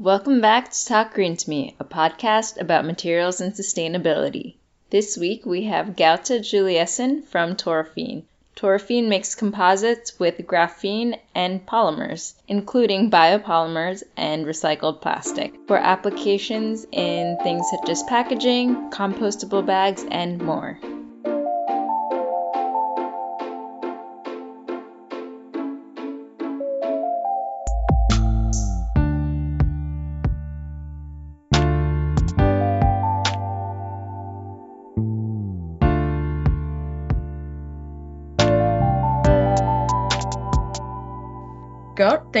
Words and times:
Welcome 0.00 0.40
back 0.40 0.70
to 0.70 0.86
Talk 0.86 1.12
Green 1.12 1.36
to 1.36 1.50
Me, 1.50 1.76
a 1.78 1.84
podcast 1.84 2.58
about 2.58 2.86
materials 2.86 3.42
and 3.42 3.52
sustainability. 3.52 4.54
This 4.88 5.18
week 5.18 5.44
we 5.44 5.64
have 5.64 5.94
Gaute 5.94 6.40
Juliussen 6.40 7.22
from 7.26 7.54
Toraphene. 7.54 8.22
Toraphene 8.56 9.08
makes 9.08 9.34
composites 9.34 10.18
with 10.18 10.38
graphene 10.38 11.18
and 11.34 11.66
polymers, 11.66 12.32
including 12.48 13.10
biopolymers 13.10 14.02
and 14.16 14.46
recycled 14.46 15.02
plastic, 15.02 15.52
for 15.66 15.76
applications 15.76 16.86
in 16.92 17.36
things 17.42 17.68
such 17.70 17.90
as 17.90 18.02
packaging, 18.04 18.88
compostable 18.88 19.66
bags, 19.66 20.06
and 20.10 20.40
more. 20.40 20.78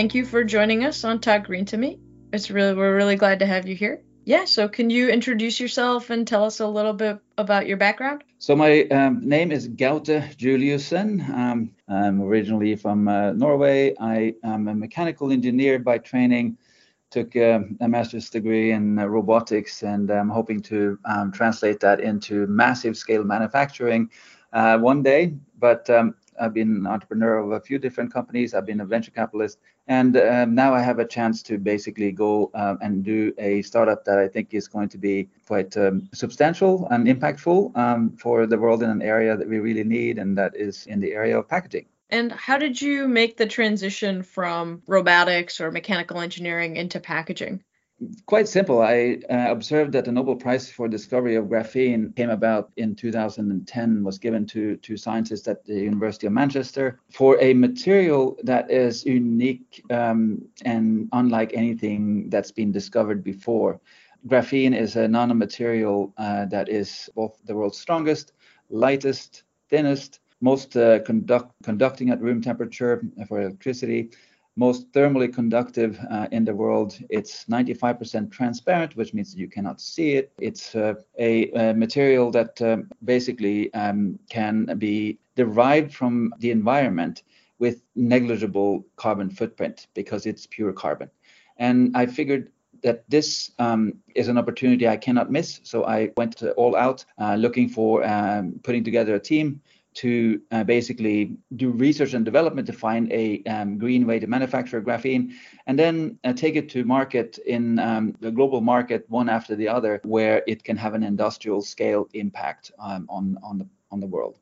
Thank 0.00 0.14
you 0.14 0.24
for 0.24 0.42
joining 0.42 0.82
us 0.82 1.04
on 1.04 1.20
Talk 1.20 1.44
Green 1.44 1.66
to 1.66 1.76
Me. 1.76 2.00
It's 2.32 2.50
really 2.50 2.72
we're 2.72 2.96
really 2.96 3.16
glad 3.16 3.40
to 3.40 3.44
have 3.44 3.68
you 3.68 3.76
here. 3.76 4.00
Yeah, 4.24 4.46
so 4.46 4.66
can 4.66 4.88
you 4.88 5.10
introduce 5.10 5.60
yourself 5.60 6.08
and 6.08 6.26
tell 6.26 6.42
us 6.42 6.60
a 6.60 6.66
little 6.66 6.94
bit 6.94 7.18
about 7.36 7.66
your 7.66 7.76
background? 7.76 8.24
So 8.38 8.56
my 8.56 8.84
um, 8.84 9.20
name 9.28 9.52
is 9.52 9.68
Gaute 9.68 10.34
Juliussen. 10.38 11.28
Um, 11.28 11.72
I'm 11.86 12.22
originally 12.22 12.76
from 12.76 13.08
uh, 13.08 13.32
Norway. 13.32 13.94
I 14.00 14.36
am 14.42 14.68
a 14.68 14.74
mechanical 14.74 15.32
engineer 15.32 15.78
by 15.78 15.98
training. 15.98 16.56
Took 17.10 17.36
uh, 17.36 17.60
a 17.80 17.86
master's 17.86 18.30
degree 18.30 18.72
in 18.72 18.98
uh, 18.98 19.04
robotics, 19.04 19.82
and 19.82 20.10
I'm 20.10 20.30
hoping 20.30 20.62
to 20.62 20.98
um, 21.04 21.30
translate 21.30 21.78
that 21.80 22.00
into 22.00 22.46
massive 22.46 22.96
scale 22.96 23.24
manufacturing 23.24 24.08
uh, 24.54 24.78
one 24.78 25.02
day. 25.02 25.34
But 25.58 25.90
um, 25.90 26.14
I've 26.40 26.54
been 26.54 26.74
an 26.74 26.86
entrepreneur 26.86 27.38
of 27.38 27.52
a 27.52 27.60
few 27.60 27.78
different 27.78 28.12
companies. 28.12 28.54
I've 28.54 28.66
been 28.66 28.80
a 28.80 28.86
venture 28.86 29.10
capitalist, 29.10 29.58
and 29.90 30.16
um, 30.16 30.54
now 30.54 30.72
I 30.72 30.82
have 30.82 31.00
a 31.00 31.04
chance 31.04 31.42
to 31.42 31.58
basically 31.58 32.12
go 32.12 32.52
um, 32.54 32.78
and 32.80 33.02
do 33.02 33.34
a 33.38 33.60
startup 33.62 34.04
that 34.04 34.20
I 34.20 34.28
think 34.28 34.54
is 34.54 34.68
going 34.68 34.88
to 34.90 34.98
be 34.98 35.28
quite 35.48 35.76
um, 35.76 36.08
substantial 36.14 36.86
and 36.92 37.08
impactful 37.08 37.76
um, 37.76 38.16
for 38.16 38.46
the 38.46 38.56
world 38.56 38.84
in 38.84 38.90
an 38.90 39.02
area 39.02 39.36
that 39.36 39.48
we 39.48 39.58
really 39.58 39.82
need, 39.82 40.18
and 40.18 40.38
that 40.38 40.54
is 40.54 40.86
in 40.86 41.00
the 41.00 41.12
area 41.12 41.36
of 41.36 41.48
packaging. 41.48 41.86
And 42.08 42.30
how 42.30 42.56
did 42.56 42.80
you 42.80 43.08
make 43.08 43.36
the 43.36 43.46
transition 43.46 44.22
from 44.22 44.82
robotics 44.86 45.60
or 45.60 45.72
mechanical 45.72 46.20
engineering 46.20 46.76
into 46.76 47.00
packaging? 47.00 47.64
Quite 48.26 48.48
simple. 48.48 48.80
I 48.80 49.18
uh, 49.28 49.50
observed 49.50 49.92
that 49.92 50.04
the 50.04 50.12
Nobel 50.12 50.36
Prize 50.36 50.70
for 50.70 50.88
discovery 50.88 51.36
of 51.36 51.46
graphene 51.46 52.14
came 52.16 52.30
about 52.30 52.70
in 52.76 52.94
2010, 52.94 54.04
was 54.04 54.18
given 54.18 54.46
to, 54.46 54.76
two 54.76 54.96
scientists 54.96 55.48
at 55.48 55.64
the 55.64 55.74
University 55.74 56.26
of 56.26 56.32
Manchester 56.32 57.00
for 57.10 57.40
a 57.40 57.52
material 57.54 58.38
that 58.42 58.70
is 58.70 59.04
unique 59.04 59.82
um, 59.90 60.42
and 60.64 61.08
unlike 61.12 61.52
anything 61.54 62.30
that's 62.30 62.52
been 62.52 62.72
discovered 62.72 63.22
before. 63.22 63.80
Graphene 64.26 64.76
is 64.76 64.96
a 64.96 65.06
nanomaterial 65.06 66.12
uh, 66.18 66.44
that 66.46 66.68
is 66.68 67.08
both 67.14 67.40
the 67.46 67.54
world's 67.54 67.78
strongest, 67.78 68.32
lightest, 68.68 69.44
thinnest, 69.70 70.20
most 70.40 70.76
uh, 70.76 71.00
conduct, 71.00 71.52
conducting 71.62 72.10
at 72.10 72.20
room 72.20 72.40
temperature 72.40 73.02
for 73.28 73.40
electricity, 73.42 74.10
most 74.56 74.92
thermally 74.92 75.32
conductive 75.32 75.98
uh, 76.10 76.28
in 76.32 76.44
the 76.44 76.54
world. 76.54 76.98
It's 77.08 77.44
95% 77.44 78.30
transparent, 78.30 78.96
which 78.96 79.14
means 79.14 79.34
you 79.34 79.48
cannot 79.48 79.80
see 79.80 80.12
it. 80.12 80.32
It's 80.38 80.74
uh, 80.74 80.94
a, 81.18 81.50
a, 81.52 81.74
material 81.74 82.30
that 82.32 82.60
um, 82.60 82.90
basically 83.04 83.72
um, 83.74 84.18
can 84.28 84.66
be 84.78 85.18
derived 85.36 85.94
from 85.94 86.34
the 86.40 86.50
environment 86.50 87.22
with 87.58 87.82
negligible 87.94 88.84
carbon 88.96 89.30
footprint 89.30 89.86
because 89.94 90.26
it's 90.26 90.46
pure 90.46 90.72
carbon. 90.72 91.10
And 91.58 91.96
I 91.96 92.06
figured 92.06 92.50
that 92.82 93.08
this 93.08 93.52
um, 93.58 93.94
is 94.14 94.28
an 94.28 94.38
opportunity 94.38 94.88
I 94.88 94.96
cannot 94.96 95.30
miss. 95.30 95.60
So 95.62 95.84
I 95.84 96.10
went 96.16 96.42
all 96.56 96.74
out 96.74 97.04
uh, 97.18 97.36
looking 97.36 97.68
for 97.68 98.04
um, 98.04 98.58
putting 98.62 98.82
together 98.82 99.14
a 99.14 99.20
team 99.20 99.60
to 99.94 100.40
uh, 100.52 100.64
basically 100.64 101.36
do 101.56 101.70
research 101.70 102.14
and 102.14 102.24
development 102.24 102.66
to 102.66 102.72
find 102.72 103.12
a 103.12 103.42
um, 103.44 103.78
green 103.78 104.06
way 104.06 104.18
to 104.18 104.26
manufacture 104.26 104.80
graphene 104.80 105.32
and 105.66 105.78
then 105.78 106.18
uh, 106.24 106.32
take 106.32 106.56
it 106.56 106.68
to 106.70 106.84
market 106.84 107.38
in 107.38 107.78
um, 107.78 108.14
the 108.20 108.30
global 108.30 108.60
market 108.60 109.04
one 109.08 109.28
after 109.28 109.56
the 109.56 109.68
other 109.68 110.00
where 110.04 110.42
it 110.46 110.62
can 110.62 110.76
have 110.76 110.94
an 110.94 111.02
industrial 111.02 111.60
scale 111.60 112.08
impact 112.14 112.70
um, 112.78 113.06
on, 113.08 113.36
on, 113.42 113.58
the, 113.58 113.66
on 113.90 114.00
the 114.00 114.06
world. 114.06 114.38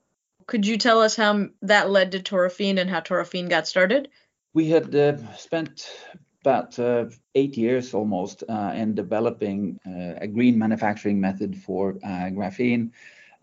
Could 0.47 0.67
you 0.67 0.79
tell 0.79 1.01
us 1.01 1.17
how 1.17 1.49
that 1.63 1.91
led 1.91 2.13
to 2.13 2.21
Toraphene 2.21 2.79
and 2.79 2.89
how 2.89 3.01
Toraphene 3.01 3.49
got 3.49 3.67
started? 3.67 4.09
We 4.55 4.69
had 4.69 4.95
uh, 4.95 5.17
spent 5.37 5.89
about 6.41 6.79
uh, 6.79 7.07
eight 7.35 7.57
years 7.57 7.95
almost 7.95 8.45
uh, 8.49 8.73
in 8.75 8.95
developing 8.95 9.79
uh, 9.87 10.15
a 10.23 10.27
green 10.27 10.59
manufacturing 10.59 11.21
method 11.21 11.57
for 11.57 11.97
uh, 12.03 12.31
graphene 12.31 12.91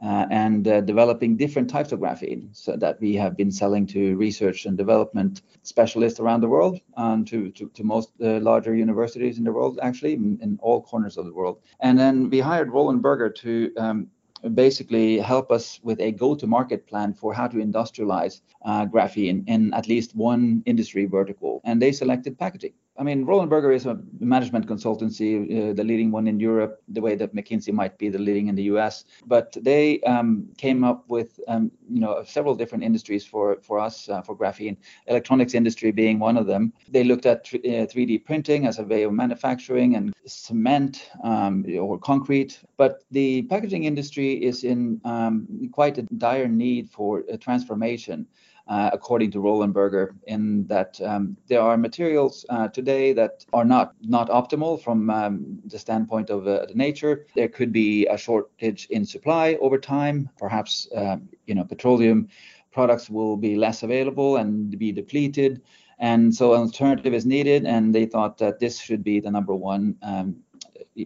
and 0.05 0.67
uh, 0.67 0.81
developing 0.81 1.35
different 1.35 1.69
types 1.69 1.91
of 1.91 1.99
graphene 1.99 2.55
so 2.55 2.75
that 2.77 2.99
we 3.01 3.15
have 3.15 3.35
been 3.35 3.51
selling 3.51 3.87
to 3.87 4.15
research 4.17 4.65
and 4.65 4.77
development 4.77 5.41
specialists 5.63 6.19
around 6.19 6.41
the 6.41 6.47
world 6.47 6.79
and 6.97 7.27
to, 7.27 7.49
to, 7.51 7.69
to 7.69 7.83
most 7.83 8.09
uh, 8.21 8.39
larger 8.39 8.75
universities 8.75 9.39
in 9.39 9.43
the 9.43 9.51
world, 9.51 9.79
actually, 9.81 10.13
in, 10.13 10.37
in, 10.41 10.59
all 10.61 10.81
corners 10.81 11.17
of 11.17 11.25
the 11.25 11.33
world. 11.33 11.59
And 11.79 11.97
then 11.97 12.29
we 12.29 12.39
hired 12.39 12.71
Roland 12.71 13.01
Berger 13.01 13.29
to 13.29 13.73
um, 13.77 14.07
basically 14.53 15.17
help 15.17 15.51
us 15.51 15.79
with 15.81 15.99
a 15.99 16.11
go-to-market 16.11 16.85
plan 16.87 17.13
for 17.13 17.33
how 17.33 17.47
to 17.47 17.57
industrialize 17.57 18.41
uh, 18.63 18.85
graphene 18.85 19.43
in 19.47 19.73
at 19.73 19.87
least 19.87 20.15
one 20.15 20.61
industry 20.65 21.05
vertical. 21.05 21.61
And 21.63 21.81
they 21.81 21.91
selected 21.91 22.37
packaging. 22.37 22.73
I 22.97 23.03
mean, 23.03 23.25
Roland 23.25 23.49
Berger 23.49 23.73
is 23.73 23.85
a 23.85 23.99
management 24.19 24.67
consultancy, 24.67 25.69
uh, 25.69 25.73
the 25.73 25.83
leading 25.83 26.11
one 26.11 26.27
in 26.27 26.39
Europe, 26.39 26.81
the 26.87 27.01
way 27.01 27.15
that 27.15 27.35
McKinsey 27.35 27.73
might 27.73 27.97
be 27.97 28.07
the 28.07 28.19
leading 28.19 28.47
in 28.47 28.55
the 28.55 28.63
US. 28.63 29.03
But 29.25 29.57
they 29.61 29.99
um, 30.01 30.47
came 30.57 30.85
up 30.85 31.03
with, 31.09 31.39
um, 31.49 31.71
you 31.89 31.99
know, 31.99 32.23
several 32.25 32.55
different 32.55 32.85
industries 32.85 33.25
for 33.25 33.57
for 33.61 33.79
us 33.79 34.07
uh, 34.07 34.21
for 34.21 34.35
graphene. 34.35 34.77
Electronics 35.07 35.53
industry 35.53 35.91
being 35.91 36.19
one 36.19 36.37
of 36.37 36.47
them. 36.47 36.71
They 36.87 37.03
looked 37.03 37.25
at 37.25 37.39
uh, 37.53 37.85
3D 37.91 38.23
printing 38.23 38.65
as 38.65 38.79
a 38.79 38.83
way 38.83 39.03
of 39.03 39.11
manufacturing 39.11 39.95
and 39.95 40.13
cement 40.25 41.09
um, 41.23 41.65
or 41.77 41.99
concrete. 41.99 42.61
But 42.77 43.03
the 43.11 43.41
packaging 43.43 43.83
industry 43.83 44.33
is 44.33 44.63
in 44.63 45.01
um, 45.03 45.69
quite 45.73 45.97
a 45.97 46.03
dire 46.03 46.47
need 46.47 46.89
for 46.89 47.25
a 47.29 47.37
transformation 47.37 48.27
uh, 48.67 48.89
according 48.93 49.31
to 49.31 49.39
Roland 49.39 49.73
Berger, 49.73 50.15
in 50.27 50.65
that 50.67 50.99
um, 51.01 51.37
there 51.47 51.61
are 51.61 51.77
materials 51.77 52.45
uh, 52.49 52.67
today 52.67 53.13
that 53.13 53.45
are 53.53 53.65
not 53.65 53.93
not 54.01 54.29
optimal 54.29 54.81
from 54.81 55.09
um, 55.09 55.59
the 55.65 55.77
standpoint 55.77 56.29
of 56.29 56.47
uh, 56.47 56.65
the 56.65 56.73
nature. 56.73 57.25
There 57.35 57.49
could 57.49 57.71
be 57.71 58.07
a 58.07 58.17
shortage 58.17 58.87
in 58.89 59.05
supply 59.05 59.57
over 59.61 59.77
time. 59.77 60.29
Perhaps 60.37 60.87
um, 60.95 61.29
you 61.45 61.55
know 61.55 61.63
petroleum 61.63 62.27
products 62.71 63.09
will 63.09 63.37
be 63.37 63.55
less 63.55 63.83
available 63.83 64.37
and 64.37 64.77
be 64.77 64.91
depleted. 64.91 65.61
And 65.97 66.35
so 66.35 66.53
an 66.53 66.61
alternative 66.61 67.13
is 67.13 67.25
needed, 67.25 67.65
and 67.65 67.95
they 67.95 68.05
thought 68.05 68.37
that 68.39 68.59
this 68.59 68.79
should 68.79 69.03
be 69.03 69.21
the 69.21 69.31
number 69.31 69.55
one 69.55 69.95
um, 70.01 70.35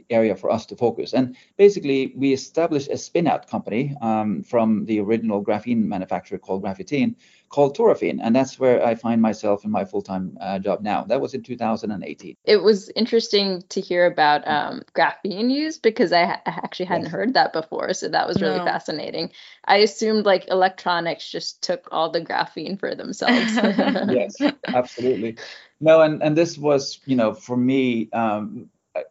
area 0.09 0.36
for 0.36 0.50
us 0.50 0.66
to 0.68 0.75
focus. 0.75 1.14
And 1.14 1.36
basically, 1.58 2.14
we 2.16 2.34
established 2.34 2.90
a 2.90 2.98
spin-out 2.98 3.48
company 3.48 3.96
um, 4.02 4.44
from 4.44 4.86
the 4.86 5.00
original 5.00 5.44
graphene 5.44 5.86
manufacturer 5.86 6.38
called 6.38 6.64
Graphitene, 6.64 7.16
called 7.50 7.76
Toraphene, 7.76 8.20
and 8.22 8.36
that's 8.36 8.60
where 8.60 8.86
I 8.86 8.96
find 8.96 9.22
myself 9.22 9.66
in 9.66 9.72
my 9.72 9.84
full-time 9.84 10.38
uh, 10.40 10.60
job 10.60 10.82
now. 10.82 11.04
That 11.04 11.20
was 11.20 11.34
in 11.34 11.42
2018. 11.42 12.38
It 12.46 12.64
was 12.64 12.90
interesting 12.96 13.64
to 13.70 13.82
hear 13.82 14.06
about 14.06 14.48
um, 14.48 14.84
graphene 14.94 15.51
use 15.51 15.78
because 15.78 16.13
I, 16.13 16.25
ha- 16.25 16.42
actually 16.46 16.86
hadn't 16.86 17.06
yes. 17.06 17.12
heard 17.12 17.34
that 17.34 17.54
before, 17.54 17.94
so 17.94 18.07
that 18.10 18.28
was 18.28 18.42
really 18.42 18.60
no. 18.60 18.66
fascinating. 18.66 19.31
I 19.66 19.78
assumed 19.78 20.25
like 20.25 20.48
electronics 20.48 21.30
just 21.30 21.62
took 21.62 21.88
all 21.92 22.10
the 22.10 22.22
graphene 22.22 22.80
for 22.80 22.96
themselves. 22.96 23.56
yes, 23.56 24.36
absolutely. 24.68 25.38
No, 25.80 26.02
and 26.02 26.22
and 26.22 26.38
this 26.38 26.57
was, 26.57 27.00
you 27.06 27.16
know, 27.16 27.34
for 27.34 27.57
me. 27.57 28.10
Um, 28.12 28.69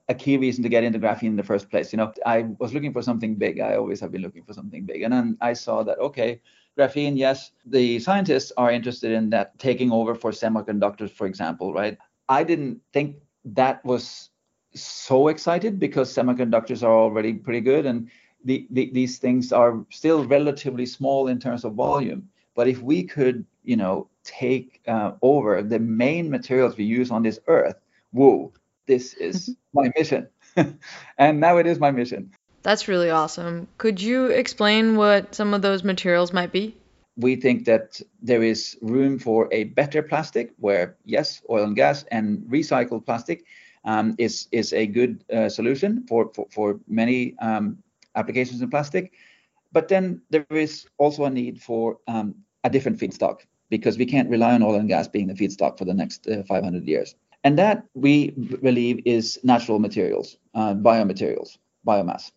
a 0.09 0.15
key 0.15 0.37
reason 0.37 0.63
to 0.63 0.69
get 0.69 0.85
into 0.85 0.99
graphene 0.99 1.29
in 1.29 1.37
the 1.37 1.43
first 1.43 1.71
place. 1.71 1.93
You 1.93 1.99
know, 1.99 2.13
I 2.27 2.47
was 2.59 2.75
looking 2.75 2.93
for 2.93 3.01
something 3.01 3.37
big. 3.37 3.61
I 3.61 3.77
always 3.77 4.01
have 4.01 4.13
been 4.13 4.23
looking 4.23 4.43
for 4.43 4.53
something 4.53 4.85
big. 4.85 5.03
And 5.03 5.13
then 5.13 5.39
I 5.41 5.53
saw 5.53 5.83
that, 5.85 5.99
okay, 5.99 6.41
graphene, 6.79 7.19
yes, 7.19 7.51
the 7.67 7.99
scientists 7.99 8.53
are 8.57 8.71
interested 8.71 9.13
in 9.13 9.31
that 9.31 9.59
taking 9.59 9.91
over 9.91 10.15
for 10.15 10.31
semiconductors, 10.31 11.11
for 11.11 11.27
example, 11.27 11.75
right? 11.75 11.99
I 12.29 12.45
didn't 12.45 12.81
think 12.93 13.17
that 13.45 13.85
was 13.85 14.31
so 14.75 15.29
excited 15.29 15.79
because 15.81 16.15
semiconductors 16.15 16.83
are 16.83 16.93
already 16.93 17.35
pretty 17.35 17.61
good 17.61 17.87
and 17.87 18.09
the, 18.45 18.67
the, 18.71 18.91
these 18.93 19.19
things 19.19 19.53
are 19.53 19.85
still 19.91 20.25
relatively 20.25 20.87
small 20.87 21.29
in 21.29 21.41
terms 21.41 21.65
of 21.65 21.75
volume. 21.75 22.29
But 22.55 22.69
if 22.69 22.81
we 22.81 23.03
could, 23.03 23.45
you 23.65 23.77
know, 23.77 24.09
take 24.25 24.81
uh, 24.87 25.13
over 25.23 25.63
the 25.63 25.79
main 25.79 26.31
materials 26.31 26.77
we 26.77 26.85
use 26.85 27.11
on 27.11 27.23
this 27.23 27.41
earth, 27.49 27.77
whoa, 28.13 28.53
this 28.87 29.15
is 29.15 29.57
my 29.73 29.91
mission. 29.97 30.29
and 31.19 31.41
now 31.41 31.57
it 31.59 31.67
is 31.67 31.81
my 31.81 31.91
mission. 31.91 32.31
That's 32.69 32.87
really 32.87 33.09
awesome. 33.09 33.67
Could 33.79 33.99
you 33.99 34.27
explain 34.27 34.97
what 34.97 35.35
some 35.35 35.55
of 35.55 35.63
those 35.63 35.83
materials 35.83 36.35
might 36.35 36.53
be? 36.53 36.77
We 37.17 37.35
think 37.35 37.65
that 37.65 37.99
there 38.21 38.43
is 38.43 38.77
room 38.83 39.19
for 39.19 39.49
a 39.53 39.65
better 39.65 40.03
plastic 40.03 40.53
where, 40.59 40.95
yes, 41.07 41.41
oil 41.49 41.65
and 41.65 41.75
gas 41.75 42.05
and 42.11 42.41
recycled 42.41 43.07
plastic 43.07 43.47
um, 43.87 44.17
is, 44.19 44.49
is 44.53 44.75
a 44.75 44.87
good 44.87 45.25
uh, 45.33 45.49
solution 45.49 46.05
for, 46.07 46.31
for, 46.35 46.47
for 46.51 46.79
many 46.87 47.39
um, 47.39 47.79
applications 48.17 48.61
in 48.61 48.69
plastic. 48.69 49.15
But 49.73 49.89
then 49.89 50.21
there 50.29 50.45
is 50.51 50.87
also 50.99 51.25
a 51.25 51.31
need 51.31 51.63
for 51.63 51.97
um, 52.07 52.35
a 52.65 52.69
different 52.69 52.99
feedstock 52.99 53.47
because 53.71 53.97
we 53.97 54.05
can't 54.05 54.29
rely 54.29 54.53
on 54.53 54.63
oil 54.63 54.75
and 54.75 54.91
gas 54.91 55.09
being 55.09 55.29
the 55.29 55.33
feedstock 55.33 55.79
for 55.79 55.87
the 55.87 55.95
next 55.95 56.29
uh, 56.29 56.43
500 56.43 56.87
years. 56.87 57.15
And 57.45 57.59
that 57.59 57.85
we 57.95 58.33
believe 58.33 59.01
is 59.07 59.39
natural 59.43 59.79
materials, 59.79 60.37
uh, 60.55 60.75
biomaterials, 60.75 61.57
biomass. 61.87 62.31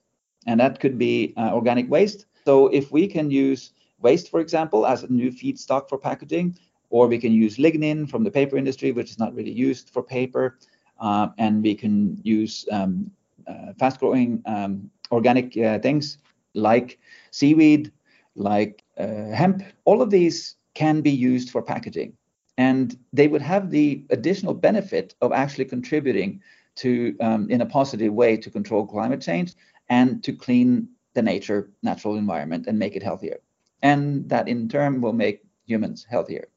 And 0.48 0.60
that 0.60 0.80
could 0.80 0.98
be 0.98 1.34
uh, 1.38 1.52
organic 1.54 1.90
waste. 1.90 2.26
So 2.46 2.68
if 2.68 2.92
we 2.92 3.08
can 3.08 3.30
use 3.30 3.72
waste, 4.02 4.30
for 4.30 4.40
example, 4.40 4.86
as 4.86 5.04
a 5.04 5.12
new 5.12 5.32
feedstock 5.32 5.88
for 5.90 5.98
packaging, 5.98 6.58
or 6.90 7.08
we 7.08 7.18
can 7.18 7.32
use 7.32 7.58
lignin 7.58 8.10
from 8.10 8.24
the 8.24 8.32
paper 8.32 8.58
industry, 8.58 8.92
which 8.92 9.12
is 9.12 9.20
not 9.20 9.34
really 9.34 9.52
used 9.52 9.90
for 9.90 10.04
paper, 10.04 10.58
uh, 11.00 11.30
and 11.38 11.64
we 11.64 11.76
can 11.76 12.20
use 12.24 12.66
um, 12.72 13.10
uh, 13.48 13.74
fast-growing 13.80 14.42
um, 14.46 14.90
organic 15.12 15.58
uh, 15.58 15.80
things 15.80 16.18
like 16.54 17.00
seaweed, 17.32 17.92
like 18.36 18.84
uh, 18.98 19.32
hemp. 19.32 19.64
All 19.86 20.02
of 20.02 20.10
these 20.10 20.56
can 20.74 21.02
be 21.02 21.12
used 21.12 21.50
for 21.50 21.62
packaging. 21.62 22.14
And 22.58 22.98
they 23.14 23.28
would 23.28 23.42
have 23.42 23.72
the 23.72 24.04
additional 24.10 24.54
benefit 24.54 25.16
of 25.22 25.32
actually 25.32 25.66
contributing 25.66 26.42
to, 26.76 27.16
um, 27.20 27.50
in 27.50 27.62
a 27.62 27.66
positive 27.66 28.14
way, 28.14 28.38
to 28.38 28.50
control 28.50 28.86
climate 28.86 29.22
change 29.22 29.54
and 29.92 30.24
to 30.24 30.32
clean 30.32 30.88
the 31.14 31.22
nature, 31.22 31.70
natural 31.84 32.16
environment 32.16 32.66
and 32.66 32.80
make 32.80 32.96
it 32.96 33.04
healthier. 33.04 33.42
And 33.84 34.30
that 34.30 34.48
in 34.48 34.70
turn 34.70 35.02
will 35.02 35.12
make 35.12 35.44
humans 35.66 36.08
healthier. 36.10 36.48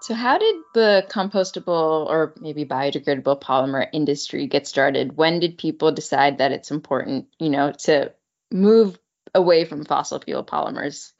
So, 0.00 0.12
how 0.14 0.38
did 0.38 0.56
the 0.74 1.06
compostable 1.10 2.06
or 2.06 2.34
maybe 2.40 2.64
biodegradable 2.64 3.40
polymer 3.40 3.86
industry 3.92 4.46
get 4.46 4.66
started? 4.66 5.16
When 5.16 5.40
did 5.40 5.58
people 5.58 5.92
decide 5.92 6.38
that 6.38 6.52
it's 6.52 6.70
important, 6.70 7.26
you 7.38 7.50
know, 7.50 7.72
to 7.84 8.12
move 8.50 8.98
away 9.34 9.64
from 9.64 9.84
fossil 9.84 10.20
fuel 10.20 10.44
polymers? 10.44 11.12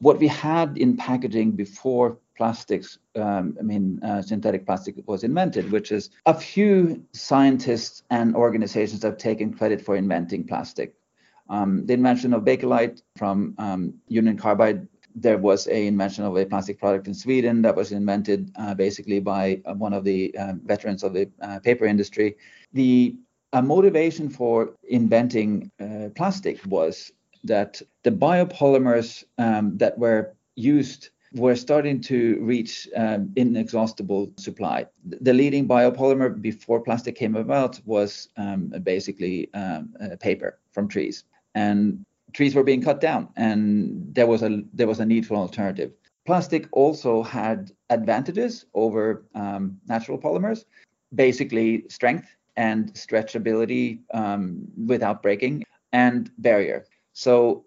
What 0.00 0.18
we 0.18 0.28
had 0.28 0.78
in 0.78 0.96
packaging 0.96 1.52
before 1.52 2.16
plastics, 2.36 2.98
um, 3.16 3.56
I 3.60 3.62
mean, 3.62 4.00
uh, 4.02 4.22
synthetic 4.22 4.64
plastic 4.64 4.96
was 5.06 5.24
invented, 5.24 5.70
which 5.70 5.92
is 5.92 6.08
a 6.24 6.34
few 6.34 7.04
scientists 7.12 8.02
and 8.10 8.34
organizations 8.34 9.02
have 9.02 9.18
taken 9.18 9.52
credit 9.52 9.82
for 9.82 9.96
inventing 9.96 10.44
plastic. 10.44 10.94
Um, 11.50 11.84
the 11.84 11.92
invention 11.92 12.32
of 12.32 12.44
Bakelite 12.44 13.02
from 13.16 13.54
um, 13.58 13.94
Union 14.08 14.38
Carbide 14.38 14.88
there 15.14 15.38
was 15.38 15.66
a 15.66 15.86
invention 15.86 16.24
of 16.24 16.36
a 16.36 16.44
plastic 16.44 16.78
product 16.78 17.06
in 17.08 17.14
Sweden 17.14 17.62
that 17.62 17.74
was 17.74 17.92
invented 17.92 18.50
uh, 18.56 18.74
basically 18.74 19.20
by 19.20 19.60
uh, 19.64 19.74
one 19.74 19.92
of 19.92 20.04
the 20.04 20.34
uh, 20.36 20.54
veterans 20.64 21.02
of 21.02 21.12
the 21.12 21.28
uh, 21.42 21.58
paper 21.60 21.84
industry. 21.84 22.36
The 22.72 23.16
uh, 23.52 23.62
motivation 23.62 24.30
for 24.30 24.76
inventing 24.84 25.70
plastic 26.14 26.64
was 26.66 27.10
that 27.44 27.80
the 28.02 28.10
biopolymers 28.10 29.24
um, 29.38 29.76
that 29.78 29.98
were 29.98 30.34
used 30.56 31.10
were 31.34 31.54
starting 31.54 32.00
to 32.00 32.38
reach 32.40 32.88
um, 32.96 33.32
inexhaustible 33.36 34.32
supply. 34.36 34.86
The 35.04 35.32
leading 35.32 35.68
biopolymer 35.68 36.40
before 36.40 36.80
plastic 36.80 37.14
came 37.14 37.36
about 37.36 37.80
was 37.84 38.28
um, 38.36 38.72
basically 38.82 39.48
um, 39.54 39.94
paper 40.20 40.58
from 40.72 40.88
trees. 40.88 41.24
And 41.54 42.04
trees 42.32 42.54
were 42.54 42.64
being 42.64 42.82
cut 42.82 43.00
down 43.00 43.28
and 43.36 44.14
there 44.14 44.26
was 44.26 44.42
a 44.42 44.62
there 44.72 44.86
was 44.86 45.00
a 45.00 45.06
need 45.06 45.26
for 45.26 45.34
an 45.34 45.40
alternative 45.40 45.92
plastic 46.26 46.68
also 46.72 47.22
had 47.22 47.72
advantages 47.90 48.66
over 48.74 49.24
um, 49.34 49.78
natural 49.88 50.18
polymers 50.18 50.64
basically 51.14 51.84
strength 51.88 52.36
and 52.56 52.92
stretchability 52.94 54.00
um, 54.14 54.60
without 54.86 55.22
breaking 55.22 55.64
and 55.92 56.30
barrier 56.38 56.84
so 57.20 57.66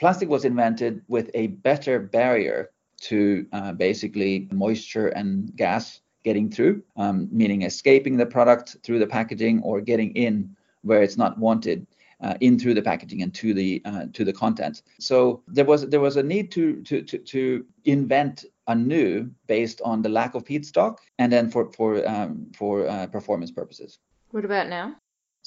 plastic 0.00 0.28
was 0.28 0.44
invented 0.44 1.02
with 1.06 1.30
a 1.34 1.46
better 1.68 2.00
barrier 2.00 2.70
to 3.02 3.46
uh, 3.52 3.72
basically 3.72 4.48
moisture 4.50 5.06
and 5.08 5.54
gas 5.54 6.00
getting 6.24 6.50
through 6.50 6.82
um, 6.96 7.28
meaning 7.30 7.62
escaping 7.62 8.16
the 8.16 8.26
product 8.26 8.76
through 8.82 8.98
the 8.98 9.06
packaging 9.06 9.62
or 9.62 9.80
getting 9.80 10.10
in 10.16 10.56
where 10.82 11.00
it's 11.04 11.16
not 11.16 11.38
wanted 11.38 11.86
uh, 12.24 12.34
in 12.40 12.58
through 12.58 12.74
the 12.74 12.82
packaging 12.82 13.22
and 13.22 13.32
to 13.32 13.54
the 13.54 13.80
uh, 13.84 14.06
to 14.12 14.24
the 14.24 14.32
content. 14.32 14.82
So 14.98 15.44
there 15.46 15.64
was 15.64 15.88
there 15.88 16.00
was 16.00 16.16
a 16.16 16.22
need 16.24 16.50
to 16.56 16.82
to 16.82 17.02
to, 17.02 17.18
to 17.18 17.64
invent 17.84 18.46
anew 18.66 19.30
based 19.46 19.80
on 19.84 20.02
the 20.02 20.08
lack 20.08 20.34
of 20.34 20.44
feedstock 20.44 20.96
and 21.20 21.32
then 21.32 21.48
for 21.52 21.70
for 21.72 21.90
um, 22.08 22.50
for 22.58 22.88
uh, 22.88 23.06
performance 23.06 23.52
purposes. 23.52 24.00
What 24.32 24.44
about 24.44 24.68
now? 24.68 24.96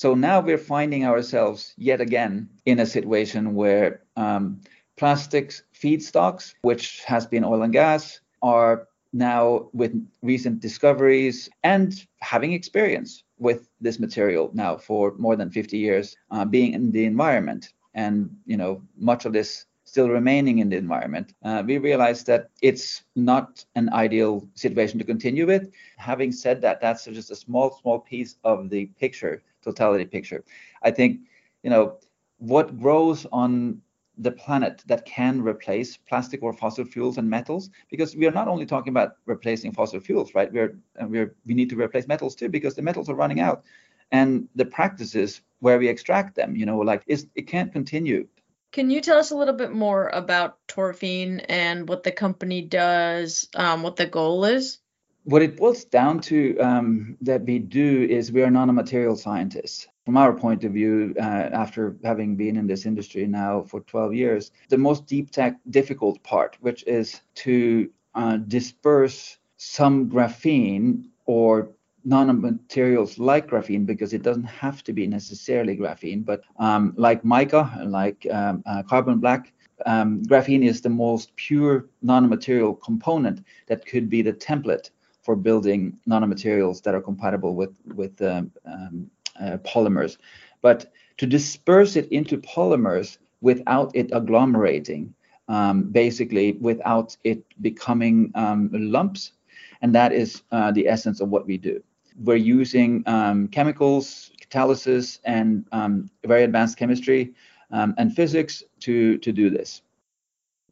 So 0.01 0.15
now 0.15 0.39
we're 0.39 0.57
finding 0.57 1.05
ourselves 1.05 1.75
yet 1.77 2.01
again 2.01 2.49
in 2.65 2.79
a 2.79 2.87
situation 2.87 3.53
where 3.53 4.01
um, 4.15 4.59
plastics 4.97 5.61
feedstocks, 5.75 6.55
which 6.63 7.03
has 7.03 7.27
been 7.27 7.43
oil 7.43 7.61
and 7.61 7.71
gas, 7.71 8.19
are 8.41 8.87
now 9.13 9.69
with 9.73 9.93
recent 10.23 10.59
discoveries 10.59 11.47
and 11.61 12.03
having 12.19 12.53
experience 12.53 13.23
with 13.37 13.69
this 13.79 13.99
material 13.99 14.49
now 14.55 14.75
for 14.75 15.13
more 15.19 15.35
than 15.35 15.51
50 15.51 15.77
years 15.77 16.15
uh, 16.31 16.45
being 16.45 16.73
in 16.73 16.91
the 16.91 17.05
environment. 17.05 17.71
And 17.93 18.35
you 18.47 18.57
know 18.57 18.81
much 18.97 19.25
of 19.25 19.33
this 19.33 19.67
still 19.83 20.09
remaining 20.09 20.59
in 20.59 20.69
the 20.69 20.77
environment 20.77 21.33
uh, 21.43 21.61
we 21.65 21.77
realize 21.77 22.23
that 22.23 22.49
it's 22.61 23.03
not 23.15 23.63
an 23.75 23.91
ideal 23.93 24.47
situation 24.55 24.97
to 24.97 25.05
continue 25.05 25.45
with. 25.45 25.69
Having 25.97 26.31
said 26.31 26.59
that 26.61 26.81
that's 26.81 27.05
just 27.05 27.29
a 27.29 27.35
small 27.35 27.77
small 27.81 27.99
piece 27.99 28.37
of 28.43 28.71
the 28.71 28.87
picture 28.99 29.43
totality 29.61 30.05
picture. 30.05 30.43
I 30.83 30.91
think 30.91 31.21
you 31.63 31.69
know 31.69 31.97
what 32.37 32.79
grows 32.79 33.25
on 33.31 33.81
the 34.17 34.31
planet 34.31 34.83
that 34.87 35.05
can 35.05 35.41
replace 35.41 35.97
plastic 35.97 36.43
or 36.43 36.53
fossil 36.53 36.85
fuels 36.85 37.17
and 37.17 37.29
metals 37.29 37.69
because 37.89 38.15
we 38.15 38.27
are 38.27 38.31
not 38.31 38.47
only 38.47 38.65
talking 38.65 38.91
about 38.91 39.15
replacing 39.25 39.71
fossil 39.71 39.99
fuels 39.99 40.35
right? 40.35 40.51
We're 40.51 40.77
we're 41.01 41.35
we 41.45 41.53
need 41.53 41.69
to 41.69 41.79
replace 41.79 42.07
metals 42.07 42.35
too 42.35 42.49
because 42.49 42.75
the 42.75 42.81
metals 42.81 43.09
are 43.09 43.15
running 43.15 43.39
out. 43.39 43.63
And 44.11 44.49
the 44.55 44.65
practices 44.65 45.41
where 45.59 45.79
we 45.79 45.87
extract 45.87 46.35
them 46.35 46.55
you 46.55 46.65
know 46.65 46.77
like 46.79 47.03
it 47.07 47.47
can't 47.47 47.71
continue. 47.71 48.27
Can 48.71 48.89
you 48.89 49.01
tell 49.01 49.17
us 49.17 49.31
a 49.31 49.35
little 49.35 49.53
bit 49.53 49.73
more 49.73 50.09
about 50.09 50.57
Toraphene 50.67 51.43
and 51.49 51.89
what 51.89 52.03
the 52.03 52.11
company 52.11 52.61
does 52.61 53.47
um, 53.55 53.83
what 53.83 53.95
the 53.95 54.05
goal 54.05 54.45
is 54.45 54.80
what 55.23 55.41
it 55.41 55.57
boils 55.57 55.85
down 55.85 56.19
to 56.19 56.57
um, 56.59 57.17
that 57.21 57.43
we 57.45 57.59
do 57.59 58.07
is 58.09 58.31
we 58.31 58.43
are 58.43 58.51
not 58.51 58.69
a 58.69 58.71
nanomaterial 58.71 59.17
scientists 59.17 59.87
from 60.05 60.17
our 60.17 60.33
point 60.33 60.63
of 60.63 60.73
view, 60.73 61.13
uh, 61.17 61.21
after 61.53 61.95
having 62.03 62.35
been 62.35 62.57
in 62.57 62.65
this 62.65 62.85
industry 62.85 63.27
now 63.27 63.61
for 63.61 63.81
12 63.81 64.13
years, 64.13 64.51
the 64.69 64.77
most 64.77 65.05
deep 65.05 65.29
tech 65.29 65.57
difficult 65.69 66.21
part, 66.23 66.57
which 66.61 66.83
is 66.87 67.21
to 67.35 67.89
uh, 68.15 68.37
disperse 68.37 69.37
some 69.57 70.09
graphene 70.09 71.05
or 71.27 71.69
nanomaterials 72.07 73.19
like 73.19 73.47
graphene, 73.47 73.85
because 73.85 74.11
it 74.11 74.23
doesn't 74.23 74.43
have 74.43 74.83
to 74.83 74.91
be 74.91 75.05
necessarily 75.05 75.77
graphene, 75.77 76.25
but 76.25 76.41
um, 76.57 76.93
like 76.97 77.23
mica, 77.23 77.83
like 77.85 78.25
um, 78.31 78.63
uh, 78.65 78.81
carbon 78.81 79.19
black, 79.19 79.53
um, 79.85 80.23
graphene 80.23 80.65
is 80.65 80.81
the 80.81 80.89
most 80.89 81.35
pure 81.35 81.85
nanomaterial 82.03 82.81
component 82.81 83.45
that 83.67 83.85
could 83.85 84.09
be 84.09 84.23
the 84.23 84.33
template 84.33 84.89
for 85.21 85.35
building 85.35 85.99
nanomaterials 86.07 86.81
that 86.83 86.95
are 86.95 87.01
compatible 87.01 87.55
with 87.55 87.73
with 87.95 88.21
um, 88.21 88.51
um, 88.65 89.09
uh, 89.39 89.57
polymers. 89.57 90.17
But 90.61 90.91
to 91.17 91.27
disperse 91.27 91.95
it 91.95 92.11
into 92.11 92.37
polymers 92.37 93.17
without 93.41 93.95
it 93.95 94.11
agglomerating, 94.11 95.13
um, 95.47 95.83
basically 95.83 96.53
without 96.53 97.15
it 97.23 97.43
becoming 97.61 98.31
um, 98.35 98.69
lumps, 98.71 99.33
and 99.81 99.95
that 99.95 100.11
is 100.11 100.43
uh, 100.51 100.71
the 100.71 100.87
essence 100.87 101.21
of 101.21 101.29
what 101.29 101.47
we 101.47 101.57
do. 101.57 101.83
We're 102.19 102.35
using 102.35 103.03
um, 103.05 103.47
chemicals, 103.47 104.31
catalysis, 104.49 105.19
and 105.23 105.65
um, 105.71 106.09
very 106.25 106.43
advanced 106.43 106.77
chemistry 106.77 107.33
and 107.71 108.13
physics 108.13 108.63
to 108.81 109.17
to 109.19 109.31
do 109.31 109.49
this. 109.49 109.81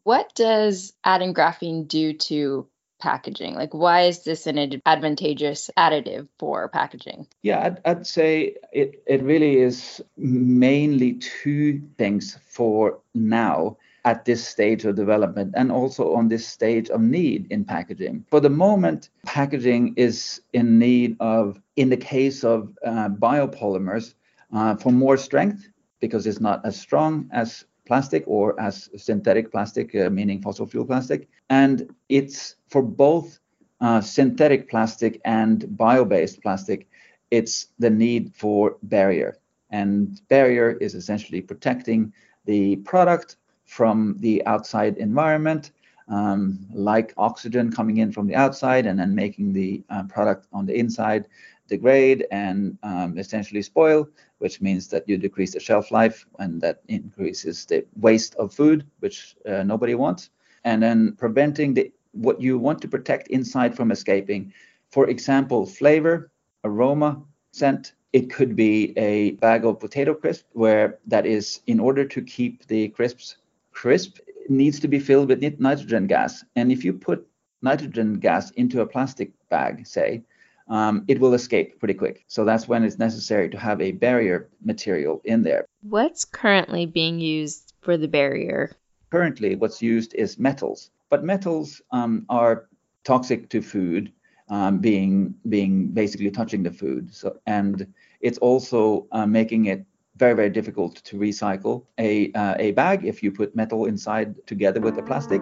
What 0.03 0.33
does 0.33 0.93
adding 1.03 1.33
graphene 1.33 1.87
do 1.87 2.13
to 2.13 2.67
packaging? 2.99 3.55
Like, 3.55 3.73
why 3.73 4.03
is 4.03 4.23
this 4.23 4.47
an 4.47 4.81
advantageous 4.85 5.69
additive 5.77 6.27
for 6.37 6.67
packaging? 6.67 7.27
Yeah, 7.41 7.65
I'd, 7.65 7.81
I'd 7.85 8.07
say 8.07 8.55
it, 8.71 9.01
it 9.07 9.23
really 9.23 9.57
is 9.57 10.01
mainly 10.17 11.13
two 11.13 11.81
things 11.97 12.37
for 12.45 12.99
now 13.13 13.77
at 14.05 14.25
this 14.25 14.47
stage 14.47 14.85
of 14.85 14.95
development 14.95 15.53
and 15.57 15.71
also 15.71 16.15
on 16.15 16.29
this 16.29 16.47
stage 16.47 16.89
of 16.89 17.01
need 17.01 17.51
in 17.51 17.65
packaging. 17.65 18.25
For 18.29 18.39
the 18.39 18.49
moment, 18.49 19.09
packaging 19.25 19.93
is 19.97 20.41
in 20.53 20.79
need 20.79 21.17
of, 21.19 21.61
in 21.75 21.89
the 21.89 21.97
case 21.97 22.43
of 22.43 22.73
uh, 22.85 23.09
biopolymers, 23.09 24.13
uh, 24.53 24.75
for 24.75 24.91
more 24.91 25.17
strength 25.17 25.67
because 25.99 26.25
it's 26.25 26.39
not 26.39 26.65
as 26.65 26.79
strong 26.79 27.29
as 27.31 27.65
plastic 27.89 28.23
or 28.27 28.45
as 28.67 28.89
synthetic 28.95 29.51
plastic, 29.51 29.87
uh, 29.95 30.09
meaning 30.09 30.41
fossil 30.41 30.67
fuel 30.71 30.85
plastic. 30.85 31.27
And 31.49 31.75
it's 32.07 32.55
for 32.71 32.83
both 32.83 33.39
uh, 33.81 34.01
synthetic 34.01 34.69
plastic 34.69 35.19
and 35.25 35.57
bio 35.75 36.05
based 36.05 36.41
plastic, 36.41 36.87
it's 37.31 37.55
the 37.79 37.89
need 37.89 38.23
for 38.35 38.77
barrier. 38.83 39.31
And 39.71 40.21
barrier 40.29 40.69
is 40.85 40.93
essentially 40.93 41.41
protecting 41.41 42.13
the 42.45 42.77
product 42.91 43.37
from 43.65 44.15
the 44.19 44.35
outside 44.45 44.97
environment, 44.97 45.71
um, 46.07 46.65
like 46.71 47.13
oxygen 47.17 47.71
coming 47.71 47.97
in 47.97 48.11
from 48.11 48.27
the 48.27 48.35
outside 48.35 48.85
and 48.85 48.99
then 48.99 49.13
making 49.15 49.53
the 49.53 49.83
uh, 49.89 50.03
product 50.03 50.47
on 50.53 50.65
the 50.65 50.75
inside 50.83 51.25
degrade 51.67 52.25
and 52.31 52.77
um, 52.83 53.17
essentially 53.17 53.61
spoil, 53.61 54.07
which 54.39 54.61
means 54.61 54.87
that 54.89 55.07
you 55.07 55.17
decrease 55.17 55.53
the 55.53 55.59
shelf 55.59 55.91
life 55.91 56.25
and 56.39 56.61
that 56.61 56.81
increases 56.87 57.65
the 57.65 57.85
waste 57.95 58.35
of 58.35 58.53
food, 58.53 58.85
which 58.99 59.35
uh, 59.47 59.63
nobody 59.63 59.95
wants. 59.95 60.29
And 60.63 60.81
then 60.83 61.15
preventing 61.17 61.73
the 61.73 61.91
what 62.11 62.41
you 62.41 62.57
want 62.57 62.81
to 62.81 62.87
protect 62.87 63.27
inside 63.27 63.75
from 63.75 63.91
escaping. 63.91 64.51
For 64.89 65.07
example, 65.09 65.65
flavor, 65.65 66.31
aroma, 66.63 67.21
scent. 67.51 67.93
It 68.11 68.31
could 68.31 68.55
be 68.55 68.97
a 68.97 69.31
bag 69.33 69.65
of 69.65 69.79
potato 69.79 70.15
crisp 70.15 70.45
where 70.53 70.97
that 71.05 71.27
is 71.27 71.61
in 71.67 71.79
order 71.79 72.03
to 72.05 72.21
keep 72.21 72.65
the 72.65 72.89
crisps 72.89 73.37
crisp 73.71 74.17
needs 74.49 74.79
to 74.79 74.87
be 74.87 74.99
filled 74.99 75.29
with 75.29 75.41
nitrogen 75.59 76.07
gas. 76.07 76.43
And 76.55 76.71
if 76.71 76.83
you 76.83 76.91
put 76.91 77.25
nitrogen 77.61 78.15
gas 78.15 78.51
into 78.51 78.81
a 78.81 78.85
plastic 78.85 79.31
bag, 79.49 79.85
say, 79.87 80.23
um, 80.69 81.03
it 81.07 81.19
will 81.19 81.33
escape 81.33 81.79
pretty 81.79 81.93
quick. 81.93 82.23
So 82.27 82.45
that's 82.45 82.67
when 82.67 82.83
it's 82.83 82.99
necessary 82.99 83.49
to 83.49 83.57
have 83.57 83.81
a 83.81 83.91
barrier 83.91 84.49
material 84.63 85.21
in 85.25 85.43
there. 85.43 85.65
What's 85.81 86.25
currently 86.25 86.85
being 86.85 87.19
used 87.19 87.73
for 87.81 87.97
the 87.97 88.07
barrier? 88.07 88.71
Currently, 89.09 89.55
what's 89.55 89.81
used 89.81 90.13
is 90.13 90.37
metals, 90.37 90.91
but 91.09 91.23
metals 91.23 91.81
um, 91.91 92.25
are 92.29 92.67
toxic 93.03 93.49
to 93.49 93.61
food, 93.61 94.11
um, 94.49 94.77
being 94.79 95.33
being 95.49 95.87
basically 95.87 96.29
touching 96.29 96.61
the 96.61 96.71
food. 96.71 97.13
So 97.13 97.37
and 97.47 97.91
it's 98.21 98.37
also 98.37 99.07
uh, 99.11 99.25
making 99.25 99.65
it 99.65 99.85
very 100.17 100.35
very 100.35 100.49
difficult 100.49 100.97
to 101.05 101.17
recycle 101.17 101.85
a 101.97 102.31
uh, 102.33 102.55
a 102.59 102.71
bag 102.71 103.05
if 103.05 103.23
you 103.23 103.31
put 103.31 103.55
metal 103.55 103.85
inside 103.85 104.35
together 104.45 104.79
with 104.79 104.95
the 104.95 105.01
plastic. 105.01 105.41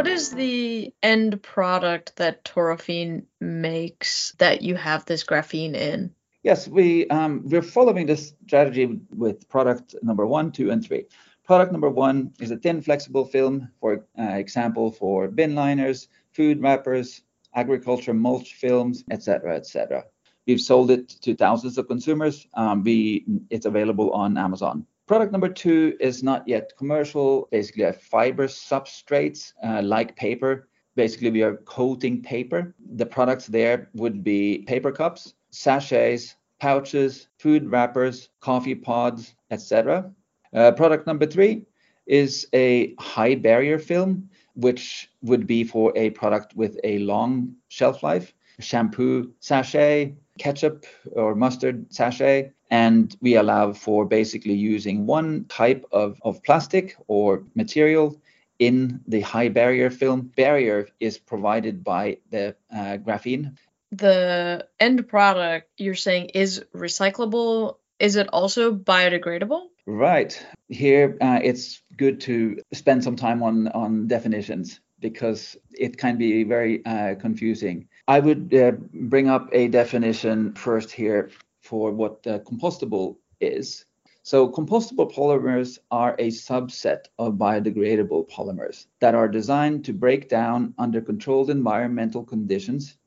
What 0.00 0.08
is 0.08 0.30
the 0.30 0.94
end 1.02 1.42
product 1.42 2.16
that 2.16 2.42
Toraphene 2.42 3.24
makes 3.38 4.32
that 4.38 4.62
you 4.62 4.74
have 4.74 5.04
this 5.04 5.24
graphene 5.24 5.74
in? 5.74 6.14
Yes, 6.42 6.66
we 6.66 7.06
um, 7.08 7.42
we're 7.44 7.60
following 7.60 8.06
this 8.06 8.32
strategy 8.46 8.98
with 9.14 9.46
product 9.50 9.94
number 10.02 10.24
one, 10.26 10.52
two, 10.52 10.70
and 10.70 10.82
three. 10.82 11.04
Product 11.44 11.70
number 11.70 11.90
one 11.90 12.32
is 12.40 12.50
a 12.50 12.56
thin, 12.56 12.80
flexible 12.80 13.26
film, 13.26 13.68
for 13.78 14.06
uh, 14.18 14.22
example, 14.22 14.90
for 14.90 15.28
bin 15.28 15.54
liners, 15.54 16.08
food 16.32 16.62
wrappers, 16.62 17.20
agriculture 17.54 18.14
mulch 18.14 18.54
films, 18.54 19.04
etc., 19.10 19.54
etc. 19.54 20.06
We've 20.46 20.62
sold 20.62 20.90
it 20.90 21.10
to 21.10 21.36
thousands 21.36 21.76
of 21.76 21.88
consumers. 21.88 22.46
Um, 22.54 22.82
we 22.82 23.26
it's 23.50 23.66
available 23.66 24.12
on 24.12 24.38
Amazon. 24.38 24.86
Product 25.10 25.32
number 25.32 25.48
two 25.48 25.96
is 25.98 26.22
not 26.22 26.46
yet 26.46 26.70
commercial, 26.78 27.48
basically 27.50 27.82
a 27.82 27.92
fiber 27.92 28.46
substrates 28.46 29.52
uh, 29.64 29.82
like 29.82 30.14
paper. 30.14 30.68
Basically, 30.94 31.32
we 31.32 31.42
are 31.42 31.56
coating 31.64 32.22
paper. 32.22 32.76
The 32.94 33.06
products 33.06 33.48
there 33.48 33.90
would 33.94 34.22
be 34.22 34.58
paper 34.68 34.92
cups, 34.92 35.34
sachets, 35.50 36.36
pouches, 36.60 37.26
food 37.38 37.68
wrappers, 37.68 38.28
coffee 38.38 38.76
pods, 38.76 39.34
etc. 39.50 40.12
Uh, 40.54 40.70
product 40.70 41.08
number 41.08 41.26
three 41.26 41.64
is 42.06 42.46
a 42.54 42.94
high 43.00 43.34
barrier 43.34 43.80
film, 43.80 44.30
which 44.54 45.10
would 45.22 45.44
be 45.44 45.64
for 45.64 45.92
a 45.96 46.10
product 46.10 46.54
with 46.54 46.78
a 46.84 47.00
long 47.00 47.52
shelf 47.66 48.04
life, 48.04 48.32
shampoo 48.60 49.32
sachet, 49.40 50.14
ketchup 50.38 50.86
or 51.16 51.34
mustard 51.34 51.92
sachet, 51.92 52.52
and 52.70 53.16
we 53.20 53.34
allow 53.34 53.72
for 53.72 54.04
basically 54.06 54.54
using 54.54 55.06
one 55.06 55.44
type 55.46 55.84
of, 55.90 56.20
of 56.22 56.42
plastic 56.42 56.96
or 57.08 57.42
material 57.54 58.16
in 58.58 59.00
the 59.08 59.20
high 59.20 59.48
barrier 59.48 59.90
film. 59.90 60.30
Barrier 60.36 60.88
is 61.00 61.18
provided 61.18 61.82
by 61.82 62.18
the 62.30 62.54
uh, 62.72 62.98
graphene. 62.98 63.56
The 63.90 64.68
end 64.78 65.08
product 65.08 65.68
you're 65.78 65.94
saying 65.96 66.26
is 66.34 66.64
recyclable. 66.74 67.78
Is 67.98 68.16
it 68.16 68.28
also 68.32 68.72
biodegradable? 68.72 69.66
Right. 69.86 70.46
Here, 70.68 71.18
uh, 71.20 71.40
it's 71.42 71.82
good 71.96 72.20
to 72.22 72.62
spend 72.72 73.02
some 73.02 73.16
time 73.16 73.42
on, 73.42 73.68
on 73.68 74.06
definitions 74.06 74.78
because 75.00 75.56
it 75.72 75.96
can 75.96 76.18
be 76.18 76.44
very 76.44 76.84
uh, 76.84 77.14
confusing. 77.16 77.88
I 78.06 78.20
would 78.20 78.54
uh, 78.54 78.72
bring 78.92 79.28
up 79.28 79.48
a 79.52 79.68
definition 79.68 80.54
first 80.54 80.92
here 80.92 81.30
for 81.70 81.92
what 81.92 82.26
uh, 82.26 82.40
compostable 82.40 83.16
is. 83.40 83.84
So 84.24 84.50
compostable 84.50 85.10
polymers 85.14 85.78
are 85.92 86.16
a 86.18 86.28
subset 86.28 87.04
of 87.18 87.34
biodegradable 87.34 88.28
polymers 88.28 88.86
that 89.00 89.14
are 89.14 89.28
designed 89.28 89.84
to 89.84 89.92
break 89.92 90.28
down 90.28 90.74
under 90.78 91.00
controlled 91.00 91.48
environmental 91.48 92.24
conditions, 92.24 92.98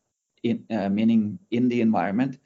in, 0.43 0.63
uh, 0.71 0.87
meaning 0.87 1.39
in 1.51 1.67
the 1.67 1.81
environment, 1.81 2.39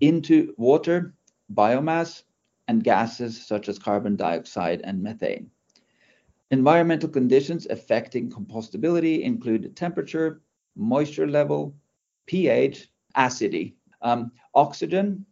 into 0.00 0.54
water, 0.56 1.14
biomass, 1.52 2.22
and 2.68 2.84
gases 2.84 3.44
such 3.44 3.68
as 3.68 3.80
carbon 3.80 4.14
dioxide 4.14 4.80
and 4.84 5.02
methane. 5.02 5.50
Environmental 6.52 7.08
conditions 7.08 7.66
affecting 7.66 8.30
compostability 8.30 9.22
include 9.22 9.74
temperature, 9.74 10.40
moisture 10.76 11.26
level, 11.26 11.74
pH, 12.26 12.88
acidity, 13.16 13.74
um, 14.02 14.30
oxygen, 14.54 15.26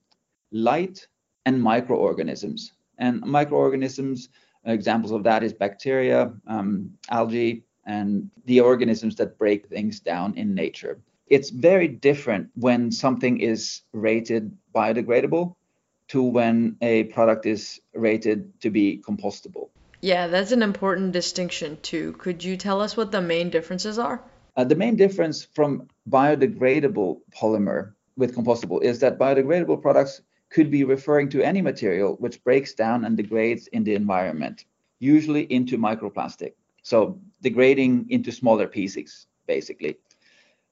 light, 0.62 1.06
and 1.44 1.62
microorganisms. 1.62 2.72
And 2.98 3.20
microorganisms, 3.20 4.28
examples 4.64 5.12
of 5.12 5.22
that 5.24 5.42
is 5.42 5.52
bacteria, 5.52 6.32
um, 6.46 6.90
algae, 7.10 7.64
and 7.86 8.30
the 8.46 8.60
organisms 8.60 9.16
that 9.16 9.38
break 9.38 9.68
things 9.68 10.00
down 10.00 10.36
in 10.36 10.54
nature. 10.54 10.98
It's 11.28 11.50
very 11.50 11.88
different 11.88 12.50
when 12.54 12.90
something 12.90 13.40
is 13.40 13.82
rated 13.92 14.56
biodegradable 14.74 15.54
to 16.08 16.22
when 16.22 16.76
a 16.80 17.04
product 17.04 17.46
is 17.46 17.80
rated 17.94 18.60
to 18.60 18.70
be 18.70 19.02
compostable. 19.06 19.68
Yeah, 20.00 20.28
that's 20.28 20.52
an 20.52 20.62
important 20.62 21.12
distinction 21.12 21.78
too. 21.82 22.12
Could 22.12 22.44
you 22.44 22.56
tell 22.56 22.80
us 22.80 22.96
what 22.96 23.10
the 23.10 23.20
main 23.20 23.50
differences 23.50 23.98
are? 23.98 24.22
Uh, 24.56 24.64
the 24.64 24.76
main 24.76 24.96
difference 24.96 25.44
from 25.44 25.88
biodegradable 26.08 27.20
polymer 27.30 27.92
with 28.16 28.34
compostable 28.34 28.82
is 28.82 29.00
that 29.00 29.18
biodegradable 29.18 29.82
products 29.82 30.22
could 30.50 30.70
be 30.70 30.84
referring 30.84 31.28
to 31.30 31.42
any 31.42 31.60
material 31.60 32.16
which 32.18 32.42
breaks 32.44 32.74
down 32.74 33.04
and 33.04 33.16
degrades 33.16 33.66
in 33.68 33.84
the 33.84 33.94
environment, 33.94 34.64
usually 34.98 35.42
into 35.52 35.76
microplastic. 35.78 36.52
So 36.82 37.18
degrading 37.42 38.06
into 38.10 38.30
smaller 38.30 38.66
pieces, 38.66 39.26
basically. 39.46 39.96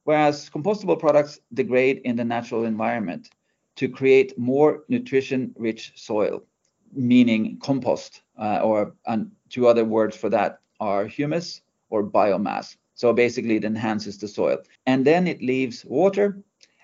Whereas 0.05 0.51
compostable 0.51 0.99
products 0.99 1.41
degrade 1.53 2.03
in 2.05 2.17
the 2.17 2.25
natural 2.25 2.65
environment 2.65 3.31
to 3.77 3.89
create 3.89 4.39
more 4.39 4.85
nutrition 4.89 5.53
rich 5.59 5.93
soil, 5.97 6.45
meaning 6.93 7.59
compost, 7.59 8.23
uh, 8.39 8.61
or 8.63 8.95
and 9.07 9.31
two 9.49 9.67
other 9.67 9.85
words 9.85 10.17
for 10.17 10.29
that 10.31 10.61
are 10.79 11.07
humus 11.07 11.63
or 11.91 12.05
biomass. 12.05 12.77
So 12.95 13.13
basically, 13.13 13.57
it 13.57 13.65
enhances 13.65 14.19
the 14.19 14.29
soil. 14.29 14.59
And 14.87 15.05
then 15.05 15.27
it 15.27 15.43
leaves 15.43 15.85
water 15.85 16.39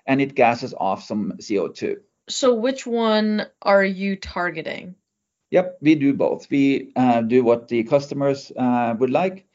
and 0.07 0.21
it 0.21 0.35
gases 0.35 0.73
off 0.77 1.03
some 1.03 1.33
CO2. 1.39 1.97
So, 2.29 2.53
which 2.55 2.85
one 2.87 3.47
are 3.61 3.83
you 3.83 4.15
targeting? 4.15 4.95
Yep, 5.51 5.77
we 5.81 5.95
do 5.95 6.13
both. 6.13 6.49
We 6.49 6.91
uh, 6.95 7.21
do 7.21 7.43
what 7.43 7.67
the 7.67 7.83
customers 7.83 8.51
uh, 8.57 8.95
would 8.99 9.09
like. 9.09 9.45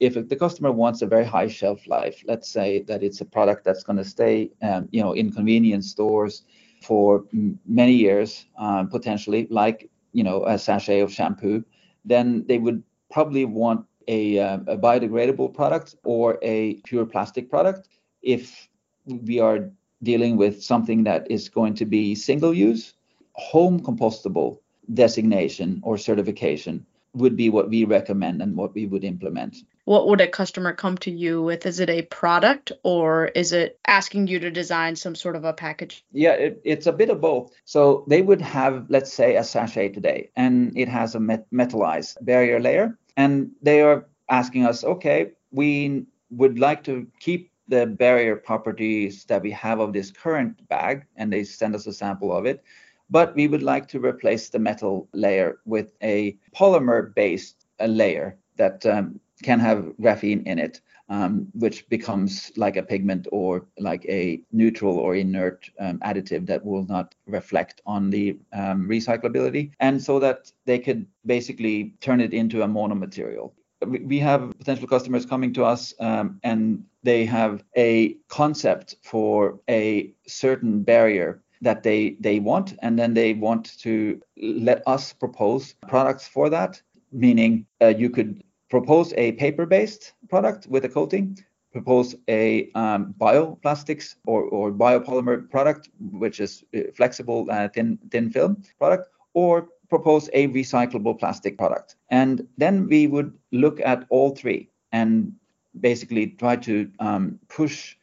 If 0.00 0.14
the 0.14 0.36
customer 0.36 0.72
wants 0.72 1.02
a 1.02 1.06
very 1.06 1.24
high 1.24 1.48
shelf 1.48 1.86
life, 1.86 2.22
let's 2.26 2.48
say 2.48 2.82
that 2.82 3.02
it's 3.02 3.20
a 3.20 3.24
product 3.24 3.64
that's 3.64 3.82
going 3.82 3.96
to 3.96 4.04
stay, 4.04 4.50
um, 4.62 4.88
you 4.90 5.02
know, 5.02 5.12
in 5.12 5.30
convenience 5.32 5.90
stores 5.90 6.44
for 6.82 7.24
m- 7.32 7.58
many 7.66 7.92
years, 7.92 8.46
um, 8.58 8.88
potentially, 8.88 9.46
like 9.50 9.90
you 10.12 10.22
know, 10.24 10.44
a 10.44 10.58
sachet 10.58 11.00
of 11.00 11.12
shampoo, 11.12 11.64
then 12.04 12.44
they 12.46 12.58
would 12.58 12.82
probably 13.10 13.44
want 13.44 13.84
a, 14.08 14.38
uh, 14.38 14.58
a 14.66 14.76
biodegradable 14.76 15.52
product 15.54 15.94
or 16.04 16.38
a 16.42 16.74
pure 16.84 17.04
plastic 17.06 17.50
product. 17.50 17.88
If 18.22 18.68
we 19.06 19.38
are 19.40 19.70
dealing 20.02 20.36
with 20.36 20.62
something 20.62 21.04
that 21.04 21.30
is 21.30 21.48
going 21.48 21.74
to 21.74 21.84
be 21.84 22.14
single 22.14 22.54
use, 22.54 22.94
home 23.32 23.80
compostable 23.80 24.58
designation 24.92 25.80
or 25.82 25.98
certification 25.98 26.86
would 27.14 27.36
be 27.36 27.50
what 27.50 27.68
we 27.68 27.84
recommend 27.84 28.42
and 28.42 28.56
what 28.56 28.74
we 28.74 28.86
would 28.86 29.04
implement. 29.04 29.56
What 29.84 30.06
would 30.08 30.20
a 30.20 30.28
customer 30.28 30.74
come 30.74 30.98
to 30.98 31.10
you 31.10 31.42
with? 31.42 31.64
Is 31.64 31.80
it 31.80 31.88
a 31.88 32.02
product 32.02 32.72
or 32.82 33.26
is 33.26 33.52
it 33.52 33.78
asking 33.86 34.26
you 34.26 34.38
to 34.40 34.50
design 34.50 34.96
some 34.96 35.14
sort 35.14 35.34
of 35.34 35.44
a 35.44 35.52
package? 35.52 36.04
Yeah, 36.12 36.32
it, 36.32 36.60
it's 36.64 36.86
a 36.86 36.92
bit 36.92 37.08
of 37.08 37.20
both. 37.20 37.52
So 37.64 38.04
they 38.06 38.20
would 38.20 38.42
have, 38.42 38.86
let's 38.90 39.12
say, 39.12 39.36
a 39.36 39.44
sachet 39.44 39.90
today, 39.90 40.30
and 40.36 40.76
it 40.76 40.88
has 40.88 41.14
a 41.14 41.20
met- 41.20 41.50
metallized 41.50 42.16
barrier 42.20 42.60
layer, 42.60 42.98
and 43.16 43.50
they 43.62 43.80
are 43.80 44.06
asking 44.28 44.66
us, 44.66 44.84
okay, 44.84 45.32
we 45.50 46.04
would 46.30 46.58
like 46.58 46.84
to 46.84 47.06
keep 47.20 47.50
the 47.68 47.86
barrier 47.86 48.36
properties 48.36 49.24
that 49.26 49.42
we 49.42 49.50
have 49.52 49.78
of 49.80 49.92
this 49.92 50.10
current 50.10 50.66
bag, 50.68 51.04
and 51.16 51.32
they 51.32 51.44
send 51.44 51.74
us 51.74 51.86
a 51.86 51.92
sample 51.92 52.36
of 52.36 52.46
it. 52.46 52.64
But 53.10 53.34
we 53.34 53.48
would 53.48 53.62
like 53.62 53.88
to 53.88 54.00
replace 54.00 54.48
the 54.48 54.58
metal 54.58 55.08
layer 55.12 55.58
with 55.64 55.92
a 56.02 56.36
polymer 56.54 57.14
based 57.14 57.66
layer 57.80 58.36
that 58.56 58.84
um, 58.86 59.20
can 59.42 59.60
have 59.60 59.92
graphene 60.00 60.46
in 60.46 60.58
it, 60.58 60.80
um, 61.08 61.46
which 61.54 61.88
becomes 61.88 62.52
like 62.56 62.76
a 62.76 62.82
pigment 62.82 63.26
or 63.32 63.66
like 63.78 64.04
a 64.06 64.42
neutral 64.52 64.98
or 64.98 65.14
inert 65.14 65.70
um, 65.80 65.98
additive 66.00 66.46
that 66.46 66.64
will 66.64 66.84
not 66.86 67.14
reflect 67.26 67.80
on 67.86 68.10
the 68.10 68.38
um, 68.52 68.86
recyclability. 68.88 69.70
And 69.80 70.02
so 70.02 70.18
that 70.18 70.52
they 70.66 70.78
could 70.78 71.06
basically 71.24 71.94
turn 72.00 72.20
it 72.20 72.34
into 72.34 72.62
a 72.62 72.68
monomaterial 72.68 73.52
we 73.86 74.18
have 74.18 74.56
potential 74.58 74.88
customers 74.88 75.24
coming 75.24 75.52
to 75.54 75.64
us 75.64 75.94
um, 76.00 76.40
and 76.42 76.84
they 77.02 77.24
have 77.24 77.62
a 77.76 78.14
concept 78.28 78.96
for 79.02 79.60
a 79.70 80.12
certain 80.26 80.82
barrier 80.82 81.42
that 81.60 81.82
they 81.82 82.16
they 82.20 82.38
want 82.38 82.76
and 82.82 82.98
then 82.98 83.14
they 83.14 83.34
want 83.34 83.78
to 83.78 84.20
let 84.36 84.82
us 84.86 85.12
propose 85.12 85.74
products 85.88 86.26
for 86.26 86.48
that 86.50 86.80
meaning 87.12 87.66
uh, 87.82 87.86
you 87.86 88.10
could 88.10 88.42
propose 88.70 89.12
a 89.16 89.32
paper 89.32 89.66
based 89.66 90.12
product 90.28 90.66
with 90.68 90.84
a 90.84 90.88
coating 90.88 91.36
propose 91.72 92.14
a 92.28 92.70
um, 92.74 93.14
bioplastics 93.18 94.16
or, 94.26 94.42
or 94.44 94.72
biopolymer 94.72 95.48
product 95.50 95.88
which 96.12 96.40
is 96.40 96.64
uh, 96.76 96.80
flexible 96.94 97.46
uh, 97.50 97.68
thin 97.68 97.98
thin 98.10 98.30
film 98.30 98.62
product 98.78 99.08
or 99.34 99.68
propose 99.88 100.28
a 100.32 100.48
recyclable 100.48 101.18
plastic 101.18 101.56
product. 101.56 101.96
And 102.10 102.46
then 102.56 102.88
we 102.88 103.06
would 103.06 103.32
look 103.52 103.80
at 103.80 104.04
all 104.10 104.34
three 104.34 104.68
and 104.92 105.32
basically 105.80 106.28
try 106.28 106.56
to 106.56 106.90
um, 106.98 107.38
push 107.48 107.96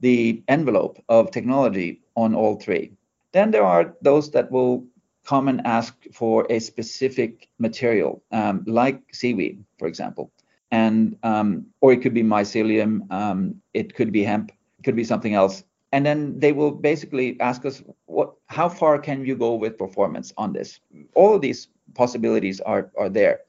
the 0.00 0.42
envelope 0.48 1.02
of 1.08 1.30
technology 1.30 2.00
on 2.16 2.34
all 2.34 2.56
three. 2.56 2.92
Then 3.32 3.50
there 3.50 3.64
are 3.64 3.94
those 4.02 4.30
that 4.32 4.50
will 4.50 4.84
come 5.24 5.48
and 5.48 5.66
ask 5.66 5.94
for 6.12 6.46
a 6.48 6.58
specific 6.60 7.48
material, 7.58 8.22
um, 8.30 8.62
like 8.66 9.02
seaweed, 9.12 9.64
for 9.78 9.88
example, 9.88 10.30
and 10.70 11.16
um, 11.22 11.66
or 11.80 11.92
it 11.92 12.00
could 12.02 12.14
be 12.14 12.22
mycelium, 12.22 13.10
um, 13.10 13.60
it 13.74 13.94
could 13.94 14.12
be 14.12 14.22
hemp, 14.22 14.52
it 14.78 14.84
could 14.84 14.96
be 14.96 15.04
something 15.04 15.34
else 15.34 15.64
and 15.92 16.04
then 16.04 16.38
they 16.38 16.52
will 16.52 16.70
basically 16.70 17.40
ask 17.40 17.64
us 17.64 17.82
what 18.06 18.34
how 18.46 18.68
far 18.68 18.98
can 18.98 19.24
you 19.24 19.36
go 19.36 19.54
with 19.54 19.76
performance 19.76 20.32
on 20.36 20.52
this? 20.52 20.80
All 21.14 21.34
of 21.34 21.40
these 21.40 21.68
possibilities 21.94 22.60
are 22.60 22.90
are 22.96 23.08
there. 23.08 23.40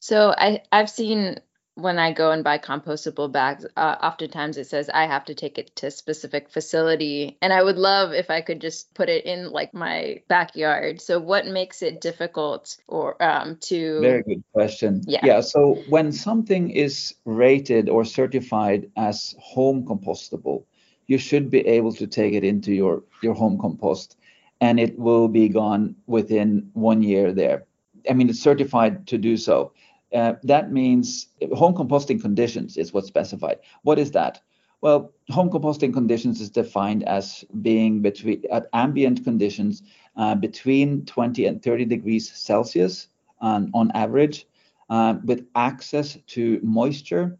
So 0.00 0.34
i 0.38 0.62
i've 0.70 0.88
seen 0.88 1.40
when 1.76 1.98
I 1.98 2.12
go 2.12 2.30
and 2.30 2.42
buy 2.42 2.56
compostable 2.56 3.30
bags, 3.30 3.66
uh, 3.76 3.96
oftentimes 4.02 4.56
it 4.56 4.66
says 4.66 4.88
I 4.88 5.06
have 5.06 5.26
to 5.26 5.34
take 5.34 5.58
it 5.58 5.76
to 5.76 5.88
a 5.88 5.90
specific 5.90 6.48
facility. 6.48 7.36
And 7.42 7.52
I 7.52 7.62
would 7.62 7.76
love 7.76 8.12
if 8.14 8.30
I 8.30 8.40
could 8.40 8.62
just 8.62 8.92
put 8.94 9.10
it 9.10 9.26
in 9.26 9.50
like 9.50 9.74
my 9.74 10.22
backyard. 10.26 11.02
So, 11.02 11.20
what 11.20 11.46
makes 11.46 11.82
it 11.82 12.00
difficult 12.00 12.78
or 12.88 13.22
um, 13.22 13.58
to. 13.68 14.00
Very 14.00 14.22
good 14.22 14.42
question. 14.54 15.02
Yeah. 15.06 15.20
Yeah. 15.22 15.40
So, 15.40 15.74
when 15.90 16.12
something 16.12 16.70
is 16.70 17.14
rated 17.26 17.90
or 17.90 18.06
certified 18.06 18.90
as 18.96 19.34
home 19.38 19.86
compostable, 19.86 20.64
you 21.08 21.18
should 21.18 21.50
be 21.50 21.60
able 21.60 21.92
to 21.92 22.06
take 22.06 22.32
it 22.32 22.42
into 22.42 22.72
your, 22.72 23.02
your 23.22 23.34
home 23.34 23.58
compost 23.58 24.16
and 24.62 24.80
it 24.80 24.98
will 24.98 25.28
be 25.28 25.50
gone 25.50 25.94
within 26.06 26.70
one 26.72 27.02
year 27.02 27.34
there. 27.34 27.66
I 28.08 28.14
mean, 28.14 28.30
it's 28.30 28.40
certified 28.40 29.06
to 29.08 29.18
do 29.18 29.36
so. 29.36 29.72
Uh, 30.14 30.34
that 30.44 30.72
means 30.72 31.28
home 31.54 31.74
composting 31.74 32.20
conditions 32.20 32.76
is 32.76 32.92
what's 32.92 33.08
specified. 33.08 33.58
What 33.82 33.98
is 33.98 34.12
that? 34.12 34.40
Well, 34.80 35.12
home 35.30 35.50
composting 35.50 35.92
conditions 35.92 36.40
is 36.40 36.50
defined 36.50 37.02
as 37.08 37.44
being 37.62 38.02
between 38.02 38.42
at 38.52 38.66
ambient 38.72 39.24
conditions 39.24 39.82
uh, 40.16 40.34
between 40.34 41.04
20 41.06 41.46
and 41.46 41.62
30 41.62 41.86
degrees 41.86 42.30
Celsius 42.30 43.08
um, 43.40 43.70
on 43.74 43.90
average, 43.92 44.46
uh, 44.90 45.14
with 45.24 45.46
access 45.56 46.18
to 46.28 46.60
moisture, 46.62 47.38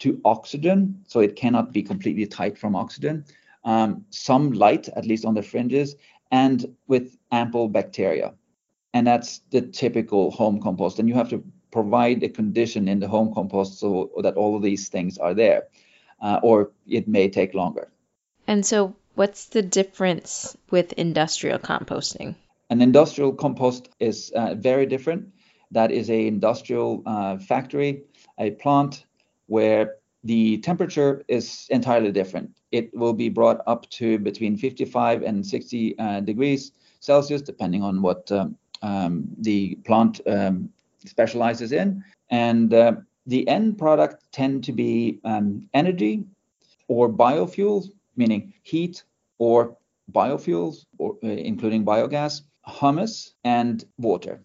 to 0.00 0.20
oxygen, 0.24 1.02
so 1.06 1.20
it 1.20 1.36
cannot 1.36 1.72
be 1.72 1.82
completely 1.82 2.26
tight 2.26 2.58
from 2.58 2.76
oxygen, 2.76 3.24
um, 3.64 4.04
some 4.10 4.52
light, 4.52 4.88
at 4.90 5.06
least 5.06 5.24
on 5.24 5.34
the 5.34 5.42
fringes, 5.42 5.96
and 6.30 6.66
with 6.86 7.16
ample 7.32 7.68
bacteria. 7.68 8.34
And 8.92 9.06
that's 9.06 9.40
the 9.50 9.62
typical 9.62 10.30
home 10.30 10.60
compost. 10.60 10.98
And 10.98 11.08
you 11.08 11.14
have 11.14 11.30
to 11.30 11.42
provide 11.74 12.22
a 12.22 12.28
condition 12.28 12.86
in 12.88 13.00
the 13.00 13.08
home 13.08 13.34
compost 13.34 13.80
so 13.80 14.10
that 14.22 14.36
all 14.36 14.56
of 14.56 14.62
these 14.62 14.88
things 14.88 15.18
are 15.18 15.34
there, 15.34 15.64
uh, 16.22 16.38
or 16.42 16.70
it 16.86 17.08
may 17.08 17.28
take 17.28 17.52
longer. 17.52 17.88
And 18.46 18.64
so, 18.64 18.94
what's 19.16 19.46
the 19.46 19.62
difference 19.62 20.56
with 20.70 20.92
industrial 20.92 21.58
composting? 21.58 22.36
An 22.70 22.80
industrial 22.80 23.32
compost 23.32 23.88
is 23.98 24.30
uh, 24.36 24.54
very 24.54 24.86
different. 24.86 25.32
That 25.72 25.90
is 25.90 26.08
a 26.10 26.26
industrial 26.28 27.02
uh, 27.06 27.38
factory, 27.38 28.04
a 28.38 28.52
plant 28.52 29.04
where 29.46 29.96
the 30.22 30.58
temperature 30.58 31.24
is 31.26 31.66
entirely 31.70 32.12
different. 32.12 32.50
It 32.70 32.96
will 32.96 33.14
be 33.14 33.28
brought 33.28 33.60
up 33.66 33.90
to 33.98 34.18
between 34.18 34.56
55 34.56 35.22
and 35.22 35.44
60 35.44 35.98
uh, 35.98 36.20
degrees 36.20 36.72
Celsius, 37.00 37.42
depending 37.42 37.82
on 37.82 38.00
what 38.00 38.30
um, 38.30 38.56
um, 38.82 39.28
the 39.38 39.74
plant 39.84 40.20
um, 40.26 40.70
specializes 41.04 41.72
in. 41.72 42.04
And 42.30 42.72
uh, 42.72 42.92
the 43.26 43.46
end 43.48 43.78
product 43.78 44.24
tend 44.32 44.64
to 44.64 44.72
be 44.72 45.20
um, 45.24 45.68
energy 45.74 46.24
or 46.88 47.08
biofuels, 47.08 47.88
meaning 48.16 48.52
heat 48.62 49.04
or 49.38 49.76
biofuels, 50.12 50.84
or, 50.98 51.16
uh, 51.24 51.28
including 51.28 51.84
biogas, 51.84 52.42
humus, 52.66 53.34
and 53.44 53.84
water. 53.98 54.42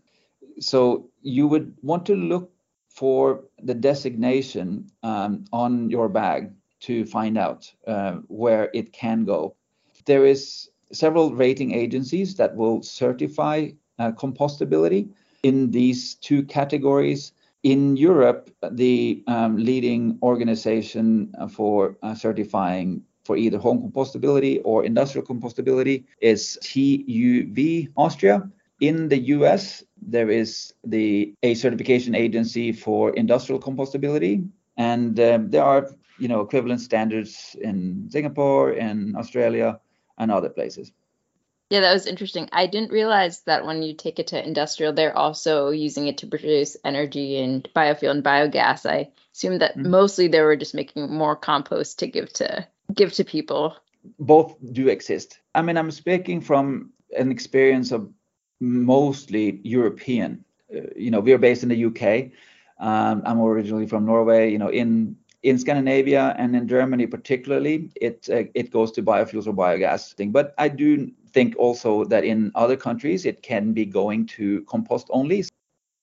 So 0.60 1.10
you 1.22 1.48
would 1.48 1.74
want 1.82 2.06
to 2.08 2.16
look 2.16 2.52
for 2.90 3.44
the 3.64 3.74
designation 3.74 4.90
um, 5.04 5.46
on 5.54 5.90
your 5.90 6.10
bag 6.10 6.52
to 6.82 7.06
find 7.06 7.38
out 7.38 7.72
uh, 7.88 8.14
where 8.28 8.70
it 8.74 8.92
can 8.94 9.26
go. 9.26 9.56
There 10.06 10.26
is 10.26 10.70
several 10.92 11.34
rating 11.34 11.74
agencies 11.74 12.36
that 12.36 12.56
will 12.56 12.82
certify 12.82 13.70
uh, 14.00 14.12
compostability 14.14 15.10
in 15.44 15.72
these 15.72 16.16
two 16.16 16.44
categories. 16.44 17.34
In 17.64 17.98
Europe, 17.98 18.50
the 18.72 19.22
um, 19.28 19.58
leading 19.58 20.18
organization 20.24 21.34
for 21.52 21.98
uh, 22.02 22.16
certifying 22.16 23.04
for 23.26 23.38
either 23.38 23.58
home 23.58 23.80
compostability 23.80 24.62
or 24.64 24.86
industrial 24.86 25.28
compostability 25.28 26.06
is 26.22 26.58
TÜV 26.64 27.90
Austria. 27.96 28.50
In 28.80 29.10
the 29.10 29.20
US, 29.36 29.84
there 30.02 30.30
is 30.30 30.74
the 30.86 31.34
a 31.44 31.54
certification 31.54 32.16
agency 32.16 32.72
for 32.72 33.14
industrial 33.16 33.60
compostability, 33.62 34.48
and 34.78 35.20
uh, 35.20 35.40
there 35.42 35.64
are 35.64 35.90
you 36.18 36.28
know 36.30 36.40
equivalent 36.42 36.82
standards 36.82 37.56
in 37.62 38.08
Singapore 38.10 38.72
in 38.72 39.16
Australia 39.18 39.80
and 40.18 40.32
other 40.32 40.50
places. 40.50 40.94
Yeah, 41.70 41.82
that 41.82 41.94
was 41.94 42.08
interesting. 42.08 42.50
I 42.52 42.66
didn't 42.66 42.92
realize 42.92 43.42
that 43.42 43.66
when 43.66 43.84
you 43.84 43.94
take 43.94 44.18
it 44.18 44.28
to 44.28 44.44
industrial, 44.44 44.94
they're 44.94 45.16
also 45.16 45.70
using 45.70 46.08
it 46.08 46.18
to 46.20 46.28
produce 46.28 46.76
energy 46.84 47.38
and 47.38 47.68
biofuel 47.76 48.10
and 48.10 48.24
biogas. 48.24 48.90
I 48.90 49.12
assumed 49.36 49.62
that 49.62 49.78
mm-hmm. 49.78 49.92
mostly 49.92 50.28
they 50.28 50.42
were 50.42 50.56
just 50.56 50.74
making 50.74 51.12
more 51.12 51.36
compost 51.36 52.00
to 52.00 52.08
give 52.08 52.34
to 52.34 52.68
give 52.92 53.14
to 53.14 53.24
people. 53.24 53.76
Both 54.18 54.56
do 54.72 54.88
exist. 54.88 55.40
I 55.54 55.62
mean, 55.62 55.78
I'm 55.78 55.92
speaking 55.92 56.42
from 56.42 56.92
an 57.16 57.32
experience 57.32 57.92
of 57.92 58.10
mostly 58.60 59.62
European. 59.64 60.44
Uh, 60.76 60.82
you 60.96 61.12
know, 61.12 61.20
we're 61.20 61.38
based 61.38 61.62
in 61.62 61.70
the 61.70 61.86
UK. 61.86 62.32
Um, 62.80 63.22
I'm 63.26 63.40
originally 63.42 63.86
from 63.86 64.08
Norway. 64.08 64.52
You 64.52 64.58
know, 64.58 64.70
in 64.70 65.18
in 65.44 65.58
Scandinavia 65.58 66.36
and 66.38 66.56
in 66.56 66.68
Germany 66.68 67.08
particularly, 67.08 67.92
it 68.02 68.28
uh, 68.30 68.44
it 68.54 68.72
goes 68.72 68.92
to 68.94 69.04
biofuels 69.04 69.48
or 69.48 69.54
biogas 69.54 70.14
thing. 70.14 70.32
But 70.32 70.54
I 70.58 70.68
do 70.68 71.12
think 71.32 71.56
also 71.58 72.06
that 72.06 72.24
in 72.24 72.52
other 72.56 72.76
countries 72.76 73.26
it 73.26 73.42
can 73.42 73.74
be 73.74 73.86
going 73.86 74.26
to 74.38 74.62
compost 74.64 75.08
only. 75.12 75.46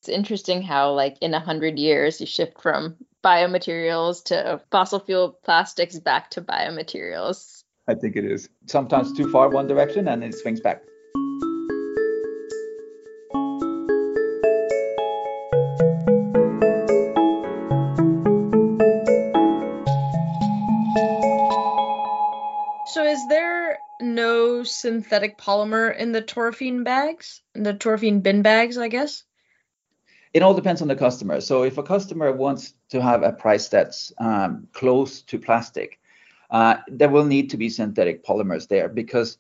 It's 0.01 0.09
interesting 0.09 0.63
how, 0.63 0.93
like, 0.93 1.17
in 1.21 1.35
a 1.35 1.41
hundred 1.41 1.79
years, 1.79 2.21
you 2.21 2.27
shift 2.27 2.61
from 2.61 2.97
biomaterials 3.25 4.23
to 4.25 4.61
fossil 4.71 5.01
fuel 5.01 5.37
plastics 5.43 5.99
back 5.99 6.31
to 6.31 6.43
biomaterials. 6.43 7.63
I 7.89 7.95
think 7.95 8.17
it 8.17 8.25
is. 8.25 8.49
Sometimes 8.67 9.13
too 9.13 9.31
far 9.31 9.49
one 9.49 9.67
direction 9.67 10.09
and 10.09 10.23
it 10.23 10.35
swings 10.35 10.61
back. 10.61 10.83
Synthetic 24.87 25.37
polymer 25.37 25.99
in 25.99 26.13
the 26.13 26.23
Toraphene 26.23 26.85
bags? 26.85 27.43
In 27.57 27.65
the 27.65 27.75
Toraphene 27.75 28.23
bin 28.23 28.41
bags, 28.43 28.79
I 28.79 28.87
guess? 28.87 29.25
It 30.33 30.45
all 30.45 30.55
depends 30.55 30.81
on 30.81 30.87
the 30.87 30.95
customer. 30.95 31.41
So 31.41 31.65
if 31.65 31.77
a 31.77 31.83
customer 31.83 32.31
wants 32.31 32.75
to 32.91 33.03
have 33.03 33.25
a 33.25 33.33
price 33.33 33.67
that's 33.67 34.13
um, 34.19 34.69
close 34.73 35.23
to 35.23 35.41
plastic, 35.41 35.99
uh, 36.53 36.77
there 36.87 37.09
will 37.09 37.25
need 37.25 37.51
to 37.51 37.57
be 37.57 37.69
synthetic 37.69 38.25
polymers 38.25 38.69
there 38.69 38.89
because 38.89 39.39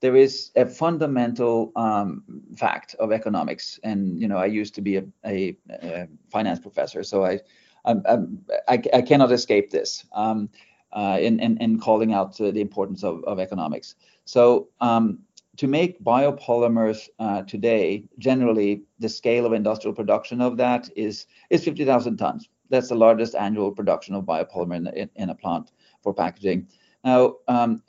there 0.00 0.16
is 0.16 0.50
a 0.56 0.66
fundamental 0.66 1.70
um, 1.76 2.24
fact 2.56 2.96
of 2.98 3.12
economics. 3.12 3.78
And 3.84 4.20
you 4.20 4.26
know, 4.26 4.38
I 4.38 4.46
used 4.46 4.74
to 4.74 4.80
be 4.80 4.96
a, 4.96 5.04
a, 5.24 5.56
a 5.68 6.08
finance 6.28 6.58
professor, 6.58 7.04
so 7.04 7.24
I, 7.24 7.38
I'm, 7.84 8.02
I'm, 8.04 8.44
I, 8.66 8.82
I 8.92 9.02
cannot 9.02 9.30
escape 9.30 9.70
this. 9.70 10.04
Um, 10.12 10.50
uh, 10.92 11.18
in, 11.20 11.40
in, 11.40 11.56
in 11.58 11.78
calling 11.78 12.12
out 12.12 12.40
uh, 12.40 12.50
the 12.50 12.60
importance 12.60 13.04
of, 13.04 13.22
of 13.24 13.38
economics. 13.38 13.94
So 14.24 14.68
um, 14.80 15.20
to 15.56 15.66
make 15.66 16.02
biopolymers 16.02 17.08
uh, 17.18 17.42
today, 17.42 18.04
generally 18.18 18.82
the 18.98 19.08
scale 19.08 19.44
of 19.44 19.52
industrial 19.52 19.94
production 19.94 20.40
of 20.40 20.56
that 20.56 20.88
is 20.96 21.26
is 21.50 21.64
50,000 21.64 22.16
tons. 22.16 22.48
That's 22.70 22.88
the 22.88 22.94
largest 22.94 23.34
annual 23.34 23.72
production 23.72 24.14
of 24.14 24.24
biopolymer 24.24 24.76
in, 24.76 24.86
in, 24.88 25.10
in 25.16 25.30
a 25.30 25.34
plant 25.34 25.72
for 26.02 26.14
packaging. 26.14 26.68
Now, 27.04 27.36
um, 27.48 27.82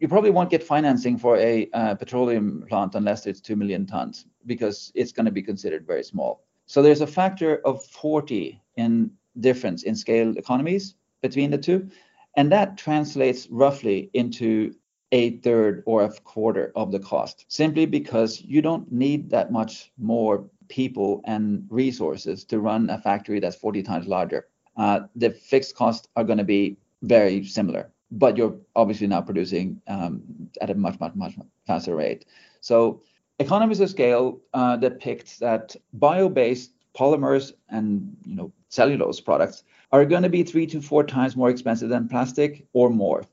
you 0.00 0.08
probably 0.08 0.30
won't 0.30 0.50
get 0.50 0.62
financing 0.62 1.18
for 1.18 1.36
a 1.36 1.68
uh, 1.74 1.94
petroleum 1.94 2.64
plant 2.68 2.94
unless 2.94 3.26
it's 3.26 3.40
2 3.40 3.56
million 3.56 3.86
tons 3.86 4.26
because 4.46 4.90
it's 4.94 5.12
going 5.12 5.26
to 5.26 5.32
be 5.32 5.42
considered 5.42 5.86
very 5.86 6.02
small. 6.02 6.44
So 6.66 6.82
there's 6.82 7.00
a 7.00 7.06
factor 7.06 7.56
of 7.66 7.84
40 7.84 8.60
in 8.76 9.10
difference 9.40 9.82
in 9.82 9.94
scale 9.94 10.36
economies 10.36 10.94
between 11.22 11.50
the 11.50 11.58
two. 11.58 11.88
And 12.36 12.52
that 12.52 12.76
translates 12.76 13.48
roughly 13.50 14.10
into 14.14 14.74
a 15.12 15.38
third 15.38 15.82
or 15.86 16.04
a 16.04 16.12
quarter 16.20 16.72
of 16.76 16.92
the 16.92 16.98
cost, 16.98 17.44
simply 17.48 17.86
because 17.86 18.42
you 18.42 18.60
don't 18.60 18.90
need 18.92 19.30
that 19.30 19.50
much 19.50 19.90
more 19.98 20.44
people 20.68 21.22
and 21.24 21.66
resources 21.70 22.44
to 22.44 22.60
run 22.60 22.90
a 22.90 22.98
factory 22.98 23.40
that's 23.40 23.56
40 23.56 23.82
times 23.82 24.06
larger. 24.06 24.46
Uh, 24.76 25.00
the 25.16 25.30
fixed 25.30 25.74
costs 25.74 26.08
are 26.16 26.24
going 26.24 26.38
to 26.38 26.44
be 26.44 26.76
very 27.02 27.44
similar, 27.44 27.90
but 28.10 28.36
you're 28.36 28.56
obviously 28.76 29.06
now 29.06 29.20
producing 29.20 29.80
um, 29.88 30.22
at 30.60 30.70
a 30.70 30.74
much, 30.74 31.00
much, 31.00 31.14
much 31.14 31.34
faster 31.66 31.96
rate. 31.96 32.26
So 32.60 33.02
economies 33.38 33.80
of 33.80 33.90
scale 33.90 34.40
uh, 34.54 34.76
depict 34.76 35.40
that 35.40 35.74
bio-based 35.94 36.72
polymers 36.96 37.52
and 37.68 38.16
you 38.24 38.34
know 38.34 38.52
cellulose 38.68 39.20
products 39.20 39.62
are 39.92 40.04
going 40.04 40.22
to 40.22 40.28
be 40.28 40.42
three 40.42 40.66
to 40.66 40.80
four 40.80 41.04
times 41.04 41.36
more 41.36 41.50
expensive 41.50 41.88
than 41.88 42.08
plastic 42.08 42.66
or 42.72 42.90
more. 42.90 43.24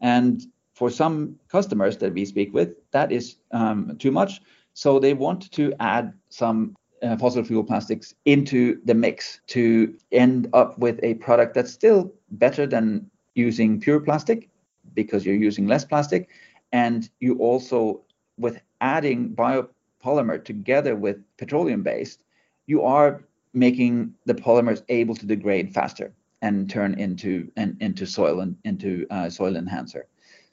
And 0.00 0.44
for 0.74 0.90
some 0.90 1.38
customers 1.48 1.96
that 1.98 2.12
we 2.12 2.24
speak 2.24 2.52
with, 2.52 2.74
that 2.90 3.12
is 3.12 3.36
um, 3.52 3.96
too 3.98 4.10
much. 4.10 4.40
So 4.74 4.98
they 4.98 5.14
want 5.14 5.50
to 5.52 5.72
add 5.80 6.12
some 6.30 6.76
uh, 7.02 7.16
fossil 7.16 7.44
fuel 7.44 7.64
plastics 7.64 8.14
into 8.24 8.80
the 8.84 8.94
mix 8.94 9.40
to 9.48 9.94
end 10.12 10.48
up 10.52 10.78
with 10.78 10.98
a 11.02 11.14
product 11.14 11.54
that's 11.54 11.72
still 11.72 12.12
better 12.32 12.66
than 12.66 13.08
using 13.34 13.80
pure 13.80 14.00
plastic 14.00 14.48
because 14.94 15.24
you're 15.24 15.34
using 15.34 15.66
less 15.66 15.84
plastic. 15.84 16.28
And 16.72 17.08
you 17.20 17.36
also, 17.38 18.02
with 18.38 18.60
adding 18.80 19.30
biopolymer 19.30 20.44
together 20.44 20.96
with 20.96 21.18
petroleum 21.36 21.82
based, 21.82 22.24
you 22.66 22.82
are 22.82 23.22
making 23.54 24.14
the 24.26 24.34
polymers 24.34 24.82
able 24.88 25.14
to 25.14 25.26
degrade 25.26 25.72
faster 25.72 26.12
and 26.42 26.68
turn 26.68 26.94
into 26.94 27.50
and 27.56 27.76
into 27.80 28.06
soil 28.06 28.40
and 28.40 28.56
into 28.64 29.06
uh, 29.10 29.30
soil 29.30 29.56
enhancer. 29.56 30.06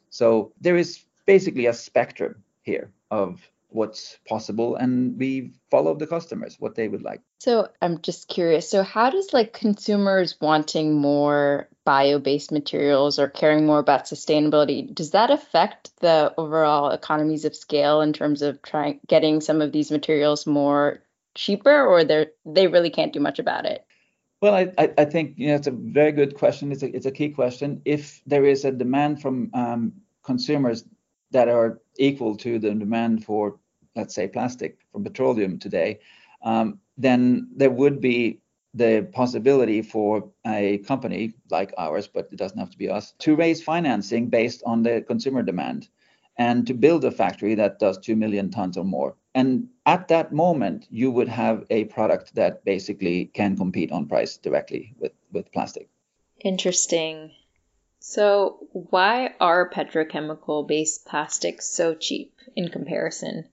So 0.10 0.54
there 0.62 0.78
is 0.78 1.04
basically 1.26 1.66
a 1.66 1.74
spectrum 1.74 2.44
here 2.62 2.92
of 3.10 3.42
what's 3.72 4.18
possible 4.28 4.76
and 4.76 5.18
we 5.18 5.54
follow 5.70 5.96
the 5.96 6.06
customers 6.06 6.58
what 6.60 6.76
they 6.76 6.90
would 6.90 7.04
like 7.04 7.22
so 7.40 7.70
i'm 7.82 8.02
just 8.02 8.28
curious 8.28 8.70
so 8.70 8.84
how 8.84 9.10
does 9.10 9.32
like 9.32 9.54
consumers 9.54 10.36
wanting 10.42 10.94
more 10.94 11.70
bio-based 11.86 12.52
materials 12.52 13.18
or 13.18 13.30
caring 13.30 13.66
more 13.66 13.80
about 13.80 14.06
sustainability 14.06 14.94
does 14.94 15.12
that 15.12 15.32
affect 15.32 15.98
the 16.02 16.34
overall 16.38 16.92
economies 16.92 17.46
of 17.46 17.56
scale 17.56 18.02
in 18.02 18.12
terms 18.12 18.42
of 18.42 18.62
trying 18.62 19.00
getting 19.08 19.40
some 19.40 19.62
of 19.62 19.72
these 19.72 19.90
materials 19.90 20.46
more 20.46 21.02
cheaper 21.36 21.86
or 21.86 22.04
they 22.04 22.28
they 22.46 22.68
really 22.68 22.90
can't 22.90 23.14
do 23.14 23.20
much 23.20 23.40
about 23.40 23.66
it? 23.66 23.86
Well, 24.42 24.56
I, 24.56 24.90
I 24.98 25.06
think 25.06 25.36
you 25.38 25.48
know 25.48 25.56
it's 25.56 25.68
a 25.68 25.72
very 25.72 26.12
good 26.12 26.36
question. 26.36 26.72
It's 26.72 26.84
a 26.84 26.96
it's 26.96 27.06
a 27.06 27.12
key 27.12 27.30
question. 27.30 27.82
If 27.86 28.22
there 28.26 28.46
is 28.46 28.66
a 28.66 28.72
demand 28.72 29.22
from 29.22 29.52
um, 29.54 29.94
consumers 30.24 30.84
that 31.32 31.48
are 31.48 31.80
equal 31.98 32.36
to 32.38 32.60
the 32.60 32.74
demand 32.74 33.24
for, 33.24 33.58
let's 33.96 34.16
say, 34.16 34.28
plastic 34.28 34.80
from 34.92 35.04
petroleum 35.04 35.60
today, 35.60 36.00
um, 36.44 36.80
then 36.98 37.50
there 37.56 37.70
would 37.70 38.02
be 38.02 38.40
the 38.74 39.08
possibility 39.12 39.82
for 39.82 40.30
a 40.46 40.78
company 40.80 41.34
like 41.50 41.74
ours, 41.78 42.08
but 42.08 42.30
it 42.32 42.38
doesn't 42.38 42.60
have 42.60 42.70
to 42.70 42.78
be 42.78 42.90
us, 42.90 43.14
to 43.20 43.36
raise 43.36 43.62
financing 43.62 44.28
based 44.28 44.64
on 44.66 44.84
the 44.84 45.02
consumer 45.02 45.44
demand 45.44 45.90
and 46.38 46.68
to 46.68 46.74
build 46.74 47.06
a 47.06 47.12
factory 47.12 47.56
that 47.56 47.80
does 47.80 47.98
2 47.98 48.16
million 48.16 48.50
tons 48.50 48.78
or 48.78 48.86
more. 48.86 49.16
And 49.34 49.70
at 49.86 50.08
that 50.10 50.34
moment, 50.34 50.88
you 50.90 51.12
would 51.12 51.30
have 51.30 51.66
a 51.70 51.86
product 51.86 52.36
that 52.36 52.66
basically 52.66 53.26
can 53.26 53.56
compete 53.56 53.92
on 53.92 54.08
price 54.08 54.38
directly 54.38 54.94
with, 55.00 55.14
with 55.32 55.52
plastic. 55.52 55.90
Interesting. 56.44 57.32
So, 58.00 58.68
why 58.72 59.36
are 59.40 59.70
petrochemical 59.70 60.68
based 60.68 61.06
plastics 61.06 61.68
so 61.68 61.94
cheap 61.94 62.34
in 62.56 62.70
comparison? 62.70 63.48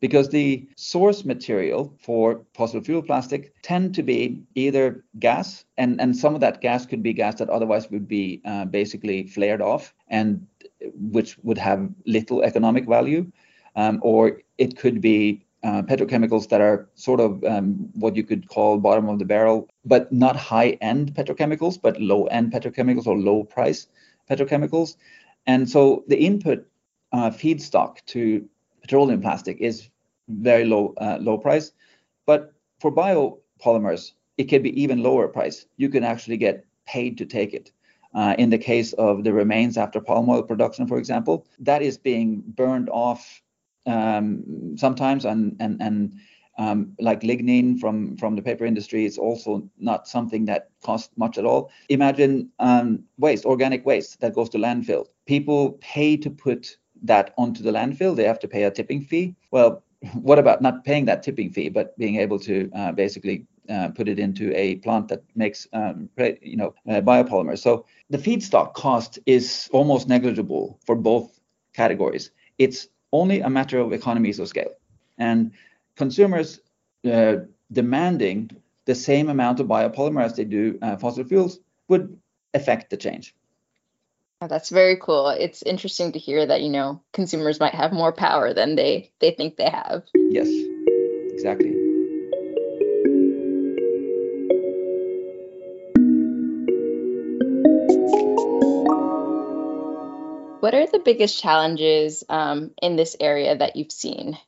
Because 0.00 0.28
the 0.28 0.68
source 0.76 1.24
material 1.24 1.92
for 1.98 2.44
fossil 2.54 2.80
fuel 2.80 3.02
plastic 3.02 3.52
tend 3.62 3.94
to 3.96 4.02
be 4.02 4.42
either 4.54 5.04
gas, 5.18 5.64
and, 5.76 6.00
and 6.00 6.16
some 6.16 6.34
of 6.34 6.40
that 6.40 6.60
gas 6.60 6.86
could 6.86 7.02
be 7.02 7.12
gas 7.12 7.36
that 7.36 7.50
otherwise 7.50 7.90
would 7.90 8.06
be 8.06 8.40
uh, 8.44 8.64
basically 8.66 9.26
flared 9.26 9.60
off, 9.60 9.94
and 10.08 10.46
which 10.94 11.36
would 11.42 11.58
have 11.58 11.88
little 12.06 12.42
economic 12.42 12.86
value, 12.86 13.30
um, 13.74 13.98
or 14.02 14.40
it 14.58 14.76
could 14.78 15.00
be 15.00 15.44
uh, 15.64 15.82
petrochemicals 15.82 16.48
that 16.48 16.60
are 16.60 16.88
sort 16.94 17.20
of 17.20 17.42
um, 17.44 17.90
what 17.94 18.14
you 18.14 18.22
could 18.22 18.48
call 18.48 18.78
bottom 18.78 19.08
of 19.08 19.18
the 19.18 19.24
barrel, 19.24 19.68
but 19.84 20.12
not 20.12 20.36
high 20.36 20.78
end 20.80 21.12
petrochemicals, 21.14 21.80
but 21.80 22.00
low 22.00 22.26
end 22.26 22.52
petrochemicals 22.52 23.06
or 23.06 23.18
low 23.18 23.42
price 23.42 23.88
petrochemicals. 24.30 24.96
And 25.46 25.68
so 25.68 26.04
the 26.06 26.18
input 26.18 26.66
uh, 27.12 27.30
feedstock 27.30 27.96
to 28.06 28.48
petroleum 28.88 29.20
plastic 29.20 29.60
is 29.60 29.90
very 30.28 30.64
low 30.64 30.94
uh, 30.96 31.18
low 31.20 31.36
price, 31.36 31.72
but 32.24 32.54
for 32.80 32.90
biopolymers 32.90 34.12
it 34.38 34.44
can 34.44 34.62
be 34.62 34.80
even 34.80 35.02
lower 35.02 35.28
price. 35.28 35.66
You 35.76 35.90
can 35.90 36.04
actually 36.04 36.38
get 36.38 36.64
paid 36.86 37.18
to 37.18 37.26
take 37.26 37.52
it. 37.52 37.70
Uh, 38.14 38.34
in 38.38 38.48
the 38.48 38.56
case 38.56 38.94
of 38.94 39.24
the 39.24 39.32
remains 39.32 39.76
after 39.76 40.00
palm 40.00 40.30
oil 40.30 40.42
production, 40.42 40.86
for 40.86 40.96
example, 40.96 41.46
that 41.58 41.82
is 41.82 41.98
being 41.98 42.42
burned 42.46 42.88
off 42.88 43.42
um, 43.86 44.74
sometimes, 44.76 45.26
and 45.26 45.54
and 45.60 45.82
and 45.82 46.14
um, 46.56 46.94
like 46.98 47.20
lignin 47.20 47.78
from 47.78 48.16
from 48.16 48.36
the 48.36 48.42
paper 48.42 48.64
industry 48.64 49.04
is 49.04 49.18
also 49.18 49.68
not 49.78 50.08
something 50.08 50.46
that 50.46 50.70
costs 50.82 51.12
much 51.18 51.36
at 51.36 51.44
all. 51.44 51.70
Imagine 51.90 52.48
um, 52.58 53.04
waste, 53.18 53.44
organic 53.44 53.84
waste 53.84 54.20
that 54.20 54.34
goes 54.34 54.48
to 54.50 54.58
landfill. 54.58 55.04
People 55.26 55.72
pay 55.80 56.16
to 56.16 56.30
put 56.30 56.78
that 57.02 57.34
onto 57.38 57.62
the 57.62 57.72
landfill. 57.72 58.16
They 58.16 58.24
have 58.24 58.38
to 58.40 58.48
pay 58.48 58.64
a 58.64 58.70
tipping 58.70 59.02
fee. 59.02 59.34
Well, 59.50 59.82
what 60.14 60.38
about 60.38 60.62
not 60.62 60.84
paying 60.84 61.04
that 61.06 61.22
tipping 61.22 61.50
fee, 61.50 61.68
but 61.68 61.96
being 61.98 62.16
able 62.16 62.38
to 62.40 62.70
uh, 62.74 62.92
basically 62.92 63.46
uh, 63.68 63.88
put 63.88 64.08
it 64.08 64.18
into 64.18 64.54
a 64.56 64.76
plant 64.76 65.08
that 65.08 65.22
makes 65.34 65.66
um, 65.72 66.08
you 66.40 66.56
know 66.56 66.74
uh, 66.88 67.00
biopolymers. 67.00 67.58
So 67.58 67.84
the 68.10 68.18
feedstock 68.18 68.74
cost 68.74 69.18
is 69.26 69.68
almost 69.72 70.08
negligible 70.08 70.78
for 70.86 70.94
both 70.94 71.40
categories. 71.74 72.30
It's 72.58 72.88
only 73.12 73.40
a 73.40 73.50
matter 73.50 73.78
of 73.78 73.92
economies 73.92 74.38
of 74.38 74.48
scale, 74.48 74.72
and 75.18 75.52
consumers 75.96 76.60
uh, 77.10 77.36
demanding 77.72 78.50
the 78.86 78.94
same 78.94 79.28
amount 79.28 79.60
of 79.60 79.66
biopolymer 79.66 80.24
as 80.24 80.34
they 80.34 80.44
do 80.44 80.78
uh, 80.80 80.96
fossil 80.96 81.24
fuels 81.24 81.60
would 81.88 82.18
affect 82.54 82.90
the 82.90 82.96
change. 82.96 83.34
Oh, 84.40 84.46
that's 84.46 84.70
very 84.70 84.96
cool. 84.96 85.30
It's 85.30 85.62
interesting 85.62 86.12
to 86.12 86.18
hear 86.20 86.46
that, 86.46 86.62
you 86.62 86.68
know, 86.68 87.02
consumers 87.12 87.58
might 87.58 87.74
have 87.74 87.92
more 87.92 88.12
power 88.12 88.54
than 88.54 88.76
they 88.76 89.10
they 89.18 89.32
think 89.32 89.56
they 89.56 89.68
have. 89.68 90.04
Yes. 90.14 90.46
Exactly. 91.32 91.70
What 100.60 100.74
are 100.74 100.86
the 100.86 101.02
biggest 101.04 101.40
challenges 101.40 102.22
um, 102.28 102.70
in 102.80 102.94
this 102.94 103.16
area 103.18 103.56
that 103.56 103.74
you've 103.74 103.90
seen? 103.90 104.38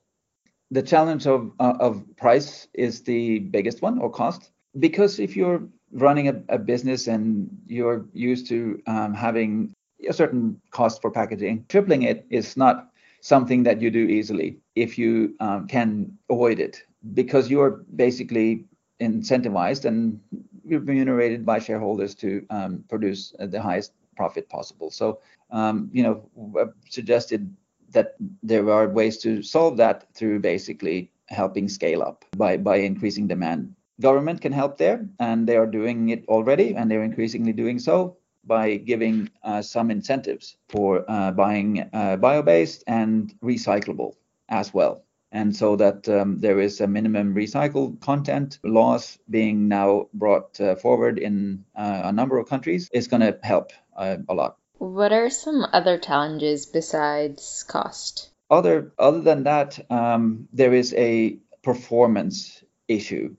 The 0.71 0.83
challenge 0.83 1.27
of, 1.27 1.51
uh, 1.59 1.75
of 1.81 2.05
price 2.17 2.69
is 2.73 3.03
the 3.03 3.41
biggest 3.41 3.83
one, 3.83 3.99
or 3.99 4.09
cost, 4.11 4.51
because 4.79 5.19
if 5.19 5.37
you're 5.37 5.63
running 5.91 6.29
a, 6.29 6.43
a 6.49 6.59
business 6.59 7.09
and 7.09 7.59
you're 7.67 8.07
used 8.13 8.47
to 8.49 8.81
um, 8.87 9.15
having 9.15 9.73
a 10.09 10.13
certain 10.13 10.61
cost 10.71 11.01
for 11.01 11.11
packaging, 11.11 11.65
tripling 11.69 12.03
it 12.03 12.27
is 12.31 12.57
not 12.57 12.91
something 13.21 13.63
that 13.65 13.81
you 13.81 13.91
do 13.91 14.07
easily 14.07 14.59
if 14.75 14.99
you 14.99 15.35
um, 15.41 15.67
can 15.67 16.17
avoid 16.31 16.59
it 16.59 16.83
because 17.15 17.51
you're 17.51 17.85
basically 17.97 18.65
incentivized 19.01 19.85
and 19.85 20.21
remunerated 20.65 21.45
by 21.45 21.59
shareholders 21.59 22.15
to 22.15 22.47
um, 22.51 22.85
produce 22.89 23.35
the 23.39 23.61
highest 23.61 23.93
profit 24.17 24.49
possible. 24.49 24.91
So 24.91 25.21
um, 25.51 25.91
you 25.93 26.03
know, 26.03 26.23
I've 26.61 26.75
suggested 26.89 27.55
that 27.91 28.15
there 28.43 28.69
are 28.71 28.89
ways 28.89 29.19
to 29.19 29.43
solve 29.43 29.77
that 29.79 30.13
through 30.15 30.41
basically 30.41 31.11
helping 31.29 31.69
scale 31.69 32.03
up 32.03 32.25
by 32.37 32.57
by 32.57 32.77
increasing 32.77 33.27
demand. 33.27 33.75
Government 34.01 34.41
can 34.41 34.53
help 34.53 34.79
there, 34.79 35.07
and 35.19 35.47
they 35.47 35.57
are 35.57 35.67
doing 35.67 36.09
it 36.09 36.25
already, 36.29 36.75
and 36.75 36.91
they're 36.91 37.03
increasingly 37.03 37.53
doing 37.53 37.79
so 37.79 38.17
by 38.45 38.77
giving 38.77 39.31
uh, 39.43 39.63
some 39.63 39.91
incentives 39.91 40.57
for 40.69 41.05
uh, 41.09 41.31
buying 41.33 41.89
uh, 41.93 42.17
bio-based 42.17 42.85
and 42.87 43.35
recyclable 43.43 44.15
as 44.49 44.73
well. 44.75 45.05
And 45.33 45.55
so 45.55 45.77
that 45.77 46.09
um, 46.09 46.41
there 46.41 46.59
is 46.59 46.81
a 46.81 46.89
minimum 46.89 47.35
recycled 47.35 48.01
content 48.01 48.59
laws 48.65 49.19
being 49.29 49.69
now 49.69 50.09
brought 50.13 50.61
uh, 50.61 50.75
forward 50.75 51.19
in 51.19 51.65
uh, 51.77 52.03
a 52.05 52.13
number 52.13 52.39
of 52.39 52.49
countries 52.49 52.89
is 52.93 53.07
going 53.07 53.21
to 53.21 53.39
help 53.43 53.71
uh, 53.97 54.17
a 54.29 54.35
lot. 54.35 54.57
What 54.79 55.13
are 55.13 55.31
some 55.31 55.65
other 55.73 55.99
challenges 55.99 56.67
besides 56.67 57.65
cost? 57.69 58.31
Other 58.51 58.93
other 58.99 59.21
than 59.21 59.45
that, 59.45 59.79
um, 59.91 60.49
there 60.53 60.75
is 60.75 60.93
a 60.95 61.39
performance 61.63 62.65
issue 62.89 63.37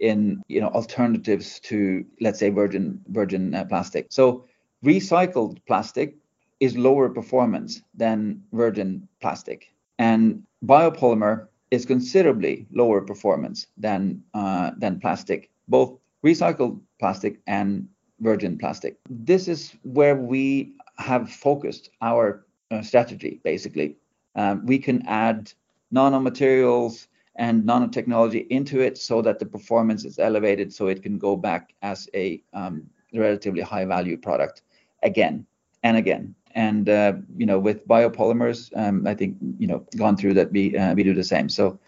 in 0.00 0.42
you 0.48 0.60
know 0.60 0.68
alternatives 0.68 1.60
to 1.60 2.04
let's 2.20 2.38
say 2.38 2.48
virgin 2.48 3.00
virgin 3.08 3.54
uh, 3.54 3.64
plastic. 3.64 4.06
So 4.10 4.44
recycled 4.84 5.58
plastic 5.66 6.16
is 6.58 6.76
lower 6.76 7.08
performance 7.08 7.82
than 7.94 8.42
virgin 8.52 9.08
plastic, 9.20 9.72
and 9.98 10.42
biopolymer 10.64 11.46
is 11.70 11.86
considerably 11.86 12.66
lower 12.72 13.00
performance 13.00 13.66
than 13.76 14.22
uh, 14.34 14.72
than 14.78 14.98
plastic, 14.98 15.50
both 15.68 15.98
recycled 16.24 16.80
plastic 16.98 17.40
and 17.46 17.88
virgin 18.20 18.58
plastic. 18.58 18.98
This 19.08 19.48
is 19.48 19.74
where 19.82 20.16
we 20.16 20.74
have 20.98 21.30
focused 21.30 21.90
our 22.02 22.44
uh, 22.70 22.82
strategy 22.82 23.40
basically. 23.44 23.96
Um, 24.36 24.64
we 24.66 24.78
can 24.78 25.02
add 25.06 25.52
nanomaterials 25.92 27.06
and 27.36 27.62
nanotechnology 27.64 28.46
into 28.48 28.80
it 28.80 28.98
so 28.98 29.22
that 29.22 29.38
the 29.38 29.46
performance 29.46 30.04
is 30.04 30.18
elevated 30.18 30.72
so 30.72 30.88
it 30.88 31.02
can 31.02 31.18
go 31.18 31.36
back 31.36 31.74
as 31.82 32.08
a 32.14 32.42
um, 32.52 32.82
relatively 33.14 33.62
high 33.62 33.84
value 33.84 34.16
product 34.16 34.62
again 35.02 35.46
and 35.82 35.96
again. 35.96 36.34
And 36.54 36.88
uh, 36.88 37.14
you 37.36 37.46
know, 37.46 37.58
with 37.58 37.86
biopolymers, 37.86 38.76
um, 38.76 39.06
I 39.06 39.14
think 39.14 39.36
you 39.58 39.66
know, 39.66 39.86
gone 39.96 40.16
through 40.16 40.34
that 40.34 40.50
we 40.50 40.76
uh, 40.76 40.94
we 40.94 41.04
do 41.04 41.14
the 41.14 41.24
same. 41.24 41.48
So, 41.48 41.78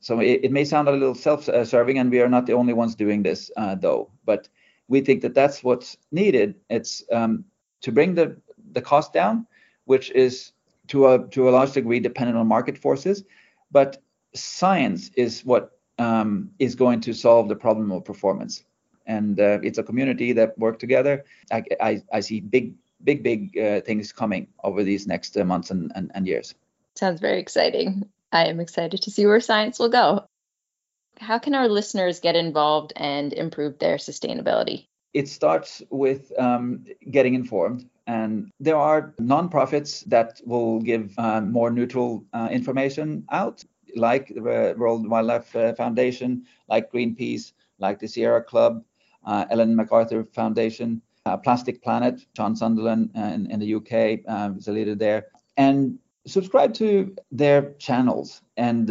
so 0.00 0.20
it, 0.20 0.40
it 0.44 0.52
may 0.52 0.64
sound 0.64 0.86
a 0.86 0.92
little 0.92 1.16
self-serving, 1.16 1.98
and 1.98 2.10
we 2.10 2.20
are 2.20 2.28
not 2.28 2.46
the 2.46 2.52
only 2.52 2.74
ones 2.74 2.94
doing 2.94 3.24
this, 3.24 3.50
uh, 3.56 3.74
though. 3.74 4.10
But 4.24 4.48
we 4.86 5.00
think 5.00 5.22
that 5.22 5.34
that's 5.34 5.64
what's 5.64 5.96
needed. 6.12 6.54
It's 6.70 7.02
um, 7.10 7.44
to 7.80 7.90
bring 7.90 8.14
the 8.14 8.36
the 8.72 8.80
cost 8.80 9.12
down, 9.12 9.46
which 9.86 10.12
is 10.12 10.52
to 10.88 11.08
a 11.08 11.26
to 11.30 11.48
a 11.48 11.50
large 11.50 11.72
degree 11.72 11.98
dependent 11.98 12.38
on 12.38 12.46
market 12.46 12.78
forces. 12.78 13.24
But 13.72 14.00
science 14.34 15.10
is 15.16 15.44
what 15.44 15.78
um, 15.98 16.50
is 16.58 16.74
going 16.74 17.00
to 17.02 17.14
solve 17.14 17.48
the 17.48 17.56
problem 17.56 17.92
of 17.92 18.04
performance, 18.04 18.64
and 19.06 19.38
uh, 19.38 19.58
it's 19.62 19.78
a 19.78 19.82
community 19.82 20.32
that 20.32 20.58
work 20.58 20.78
together. 20.78 21.24
I, 21.52 21.64
I, 21.80 22.02
I 22.12 22.20
see 22.20 22.40
big 22.40 22.74
big 23.02 23.22
big 23.22 23.56
uh, 23.58 23.80
things 23.82 24.12
coming 24.12 24.48
over 24.62 24.82
these 24.82 25.06
next 25.06 25.36
uh, 25.36 25.44
months 25.44 25.70
and, 25.70 25.92
and, 25.94 26.10
and 26.14 26.26
years. 26.26 26.54
Sounds 26.96 27.20
very 27.20 27.40
exciting. 27.40 28.08
I 28.32 28.46
am 28.46 28.60
excited 28.60 29.02
to 29.02 29.10
see 29.10 29.26
where 29.26 29.40
science 29.40 29.78
will 29.78 29.90
go. 29.90 30.26
How 31.20 31.38
can 31.38 31.54
our 31.54 31.68
listeners 31.68 32.20
get 32.20 32.34
involved 32.34 32.92
and 32.96 33.32
improve 33.32 33.78
their 33.78 33.96
sustainability? 33.96 34.86
It 35.12 35.28
starts 35.28 35.80
with 35.90 36.32
um, 36.40 36.86
getting 37.08 37.34
informed 37.34 37.88
and 38.06 38.50
there 38.60 38.76
are 38.76 39.14
nonprofits 39.20 40.04
that 40.06 40.40
will 40.44 40.80
give 40.80 41.18
uh, 41.18 41.40
more 41.40 41.70
neutral 41.70 42.24
uh, 42.32 42.48
information 42.50 43.24
out, 43.30 43.64
like 43.96 44.28
the 44.28 44.74
World 44.76 45.08
Wildlife 45.08 45.54
uh, 45.56 45.74
Foundation, 45.74 46.44
like 46.68 46.92
Greenpeace, 46.92 47.52
like 47.78 47.98
the 47.98 48.08
Sierra 48.08 48.42
Club, 48.42 48.84
uh, 49.24 49.44
Ellen 49.50 49.74
MacArthur 49.74 50.24
Foundation, 50.32 51.00
uh, 51.26 51.36
Plastic 51.36 51.82
Planet, 51.82 52.24
Sian 52.36 52.54
Sutherland 52.56 53.10
uh, 53.16 53.20
in, 53.20 53.50
in, 53.50 53.60
the 53.60 53.74
UK 53.74 54.20
is 54.58 54.68
a 54.68 54.72
leader 54.72 54.94
there. 54.94 55.26
And 55.56 55.98
subscribe 56.26 56.74
to 56.74 57.14
their 57.30 57.72
channels 57.78 58.42
and 58.56 58.88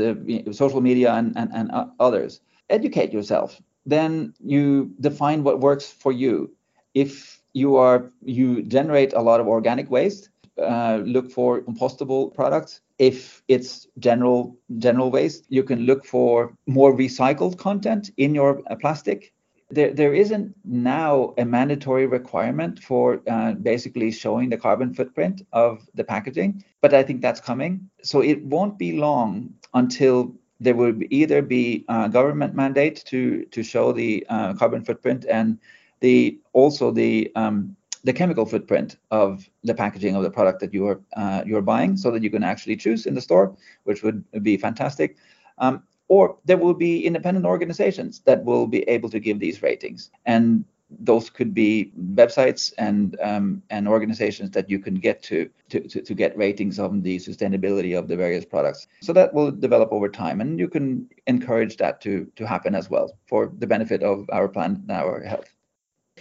social 0.51 0.81
media 0.81 1.13
and, 1.13 1.33
and, 1.35 1.51
and 1.53 1.71
others. 1.99 2.41
Educate 2.69 3.11
yourself. 3.11 3.61
Then 3.85 4.33
you 4.39 4.93
define 4.99 5.43
what 5.43 5.59
works 5.59 5.91
for 5.91 6.11
you. 6.11 6.55
If 6.93 7.41
you 7.53 7.75
are 7.75 8.11
you 8.23 8.63
generate 8.63 9.13
a 9.13 9.21
lot 9.21 9.39
of 9.39 9.47
organic 9.47 9.89
waste. 9.89 10.29
Uh, 10.61 11.01
look 11.03 11.31
for 11.31 11.61
compostable 11.61 12.33
products. 12.33 12.81
If 12.99 13.43
it's 13.47 13.88
general 13.99 14.58
general 14.77 15.12
waste, 15.12 15.45
you 15.49 15.63
can 15.63 15.79
look 15.82 16.06
for 16.06 16.56
more 16.67 16.95
recycled 16.95 17.58
content 17.58 18.12
in 18.17 18.36
your 18.36 18.62
uh, 18.69 18.75
plastic. 18.75 19.34
There, 19.69 19.91
there 19.91 20.13
isn't 20.13 20.53
now 20.63 21.34
a 21.38 21.45
mandatory 21.45 22.06
requirement 22.06 22.79
for 22.79 23.21
uh, 23.27 23.53
basically 23.53 24.12
showing 24.12 24.49
the 24.49 24.58
carbon 24.58 24.93
footprint 24.93 25.41
of 25.51 25.88
the 25.95 26.03
packaging, 26.03 26.63
but 26.82 26.93
I 26.93 27.01
think 27.01 27.21
that's 27.21 27.39
coming. 27.39 27.89
So 28.03 28.21
it 28.21 28.45
won't 28.45 28.77
be 28.77 28.91
long 28.91 29.56
until 29.73 30.36
there 30.60 30.75
will 30.75 30.93
either 31.10 31.41
be 31.41 31.86
a 31.89 32.08
government 32.10 32.53
mandate 32.56 33.03
to 33.08 33.45
to 33.45 33.63
show 33.63 33.91
the 33.91 34.25
uh, 34.29 34.53
carbon 34.53 34.84
footprint 34.84 35.25
and 35.29 35.58
the 35.99 36.38
also 36.53 36.91
the 36.91 37.32
um, 37.36 37.75
the 38.03 38.13
chemical 38.13 38.45
footprint 38.45 38.97
of 39.11 39.49
the 39.63 39.73
packaging 39.73 40.15
of 40.15 40.23
the 40.23 40.29
product 40.29 40.59
that 40.59 40.73
you 40.73 40.87
are 40.87 41.01
uh, 41.15 41.43
you're 41.45 41.61
buying, 41.61 41.95
so 41.97 42.11
that 42.11 42.23
you 42.23 42.29
can 42.29 42.43
actually 42.43 42.75
choose 42.75 43.05
in 43.05 43.15
the 43.15 43.21
store, 43.21 43.55
which 43.83 44.03
would 44.03 44.23
be 44.41 44.57
fantastic. 44.57 45.17
Um, 45.57 45.83
or 46.09 46.37
there 46.45 46.57
will 46.57 46.73
be 46.73 47.05
independent 47.05 47.45
organizations 47.45 48.19
that 48.25 48.43
will 48.43 48.67
be 48.67 48.81
able 48.89 49.09
to 49.09 49.19
give 49.19 49.39
these 49.39 49.61
ratings, 49.61 50.11
and 50.25 50.65
those 50.99 51.29
could 51.29 51.53
be 51.53 51.91
websites 52.13 52.73
and 52.77 53.17
um, 53.21 53.63
and 53.69 53.87
organizations 53.87 54.51
that 54.51 54.69
you 54.69 54.79
can 54.79 54.95
get 54.95 55.23
to, 55.23 55.49
to 55.69 55.79
to 55.87 56.01
to 56.01 56.13
get 56.13 56.37
ratings 56.37 56.79
on 56.79 57.01
the 57.01 57.17
sustainability 57.17 57.97
of 57.97 58.07
the 58.07 58.17
various 58.17 58.45
products. 58.45 58.87
So 59.01 59.13
that 59.13 59.33
will 59.33 59.51
develop 59.51 59.91
over 59.91 60.09
time, 60.09 60.41
and 60.41 60.59
you 60.59 60.67
can 60.67 61.09
encourage 61.27 61.77
that 61.77 62.01
to 62.01 62.27
to 62.35 62.45
happen 62.45 62.75
as 62.75 62.89
well 62.89 63.17
for 63.27 63.51
the 63.57 63.67
benefit 63.67 64.03
of 64.03 64.29
our 64.31 64.47
planet 64.47 64.79
and 64.79 64.91
our 64.91 65.23
health 65.23 65.53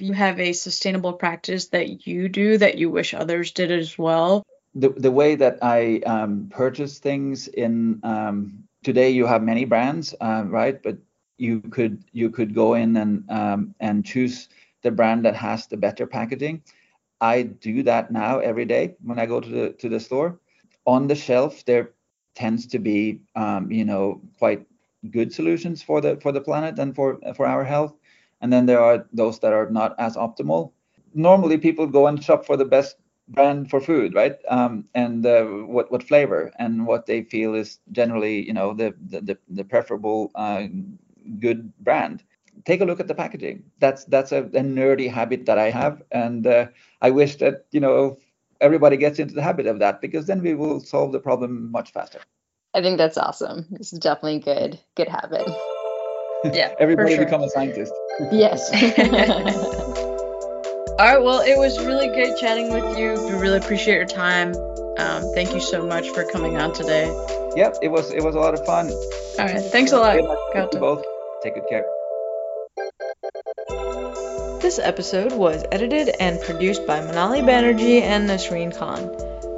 you 0.01 0.13
have 0.13 0.41
a 0.41 0.53
sustainable 0.53 1.13
practice 1.13 1.69
that 1.69 2.07
you 2.07 2.29
do 2.29 2.59
that 2.59 2.79
you 2.79 2.91
wish 2.91 3.15
others 3.15 3.53
did 3.53 3.71
as 3.71 3.99
well? 3.99 4.43
The, 4.75 4.89
the 4.91 5.11
way 5.11 5.35
that 5.35 5.59
I 5.63 5.99
um, 6.07 6.49
purchase 6.51 6.99
things 6.99 7.49
in 7.49 8.01
um, 8.03 8.65
today, 8.83 9.11
you 9.11 9.27
have 9.27 9.43
many 9.43 9.65
brands, 9.65 10.15
uh, 10.21 10.45
right? 10.47 10.83
But 10.83 10.97
you 11.39 11.61
could 11.61 12.05
you 12.13 12.31
could 12.31 12.55
go 12.55 12.75
in 12.75 12.97
and 12.97 13.31
um, 13.31 13.75
and 13.81 14.05
choose 14.05 14.49
the 14.83 14.91
brand 14.91 15.25
that 15.25 15.35
has 15.35 15.67
the 15.67 15.77
better 15.77 16.07
packaging. 16.07 16.63
I 17.21 17.43
do 17.43 17.83
that 17.85 18.11
now 18.11 18.39
every 18.39 18.65
day 18.65 18.95
when 19.03 19.19
I 19.19 19.27
go 19.27 19.41
to 19.41 19.49
the 19.49 19.71
to 19.71 19.89
the 19.89 20.01
store. 20.01 20.39
On 20.87 21.07
the 21.07 21.15
shelf, 21.15 21.65
there 21.65 21.91
tends 22.35 22.67
to 22.69 22.79
be 22.79 23.21
um, 23.37 23.71
you 23.71 23.85
know 23.85 24.21
quite 24.39 24.67
good 25.11 25.33
solutions 25.33 25.83
for 25.83 26.01
the 26.01 26.17
for 26.17 26.33
the 26.33 26.41
planet 26.41 26.79
and 26.79 26.95
for 26.95 27.19
for 27.35 27.47
our 27.47 27.65
health 27.65 27.95
and 28.43 28.53
then 28.53 28.67
there 28.67 28.81
are 28.81 29.07
those 29.13 29.39
that 29.41 29.53
are 29.53 29.71
not 29.71 29.95
as 29.99 30.17
optimal. 30.17 30.73
Normally, 31.15 31.59
people 31.59 31.87
go 31.87 32.07
and 32.07 32.23
shop 32.23 32.45
for 32.45 32.57
the 32.57 32.65
best 32.65 32.97
brand 33.29 33.71
for 33.71 33.81
food, 33.81 34.15
right? 34.15 34.37
Um, 34.49 34.85
and 34.95 35.25
uh, 35.25 35.45
what 35.45 35.91
what 35.91 36.03
flavor 36.03 36.53
and 36.59 36.87
what 36.87 37.07
they 37.07 37.23
feel 37.23 37.55
is 37.55 37.79
generally, 37.93 38.47
you 38.47 38.53
know, 38.53 38.75
the 38.75 38.95
the 39.09 39.39
the 39.49 39.65
preferable 39.65 40.31
uh, 40.35 40.67
good 41.39 41.73
brand. 41.81 42.23
Take 42.65 42.81
a 42.81 42.85
look 42.85 43.01
at 43.01 43.09
the 43.09 43.15
packaging. 43.15 43.65
That's 43.79 44.05
that's 44.05 44.33
a, 44.33 44.45
a 44.45 44.63
nerdy 44.63 45.11
habit 45.11 45.47
that 45.47 45.59
I 45.59 45.71
have, 45.71 46.03
and 46.11 46.47
uh, 46.47 46.67
I 47.01 47.11
wish 47.11 47.37
that 47.37 47.67
you 47.71 47.81
know 47.81 48.19
everybody 48.61 48.97
gets 48.97 49.19
into 49.19 49.35
the 49.35 49.43
habit 49.43 49.67
of 49.67 49.79
that 49.79 50.01
because 50.01 50.27
then 50.27 50.43
we 50.43 50.55
will 50.55 50.81
solve 50.81 51.13
the 51.13 51.21
problem 51.21 51.71
much 51.71 51.93
faster. 51.93 52.21
I 52.75 52.83
think 52.83 52.99
that's 52.99 53.19
awesome. 53.19 53.67
Is 53.81 53.91
definitely 53.91 54.41
good 54.41 54.81
good 54.97 55.09
habit. 55.09 55.49
Yeah, 56.53 56.75
everybody 56.79 57.15
sure. 57.15 57.25
become 57.25 57.43
a 57.43 57.49
scientist 57.49 57.93
yes. 58.31 58.71
All 60.99 61.09
right. 61.09 61.23
Well, 61.23 61.41
it 61.41 61.59
was 61.59 61.79
really 61.79 62.09
great 62.09 62.37
chatting 62.39 62.73
with 62.73 62.99
you. 62.99 63.15
We 63.27 63.41
really 63.41 63.59
appreciate 63.59 63.97
your 63.97 64.07
time. 64.07 64.55
Um, 64.99 65.25
thank 65.35 65.55
you 65.55 65.61
so 65.61 65.85
much 65.87 66.09
for 66.11 66.25
coming 66.25 66.59
on 66.59 66.75
today. 66.75 67.07
Yep, 67.57 67.77
it 67.83 67.89
was 67.89 68.13
it 68.13 68.23
was 68.23 68.35
a 68.35 68.39
lot 68.39 68.55
of 68.55 68.65
fun. 68.67 68.91
All 68.91 69.47
right. 69.47 69.61
Thanks 69.61 69.93
a 69.93 69.99
lot. 69.99 70.17
Good 70.17 70.25
luck 70.25 70.71
to 70.71 70.77
you 70.77 70.81
both. 70.81 71.05
Take 71.43 71.55
good 71.55 71.69
care. 71.69 71.85
This 74.61 74.79
episode 74.79 75.33
was 75.33 75.65
edited 75.73 76.11
and 76.21 76.41
produced 76.41 76.87
by 76.87 77.01
Manali 77.01 77.43
Banerjee 77.43 78.03
and 78.03 78.29
Nasreen 78.29 78.77
Khan. 78.77 79.11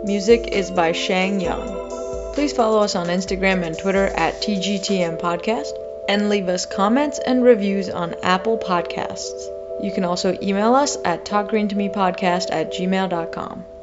Music 0.05 0.49
is 0.49 0.71
by 0.71 0.93
Shang 0.93 1.41
Young. 1.41 2.33
Please 2.33 2.53
follow 2.53 2.81
us 2.81 2.95
on 2.97 3.09
Instagram 3.09 3.65
and 3.65 3.79
Twitter 3.79 4.07
at 4.07 4.35
TGTM 4.43 5.21
Podcast 5.21 5.84
and 6.09 6.29
leave 6.29 6.49
us 6.49 6.67
comments 6.67 7.19
and 7.19 7.43
reviews 7.43 7.89
on 7.89 8.15
Apple 8.23 8.59
Podcasts. 8.59 9.49
You 9.83 9.93
can 9.93 10.05
also 10.05 10.37
email 10.43 10.75
us 10.75 10.97
at 11.05 11.25
talkgreentomepodcast 11.25 12.49
at 12.51 12.73
gmail.com. 12.73 13.74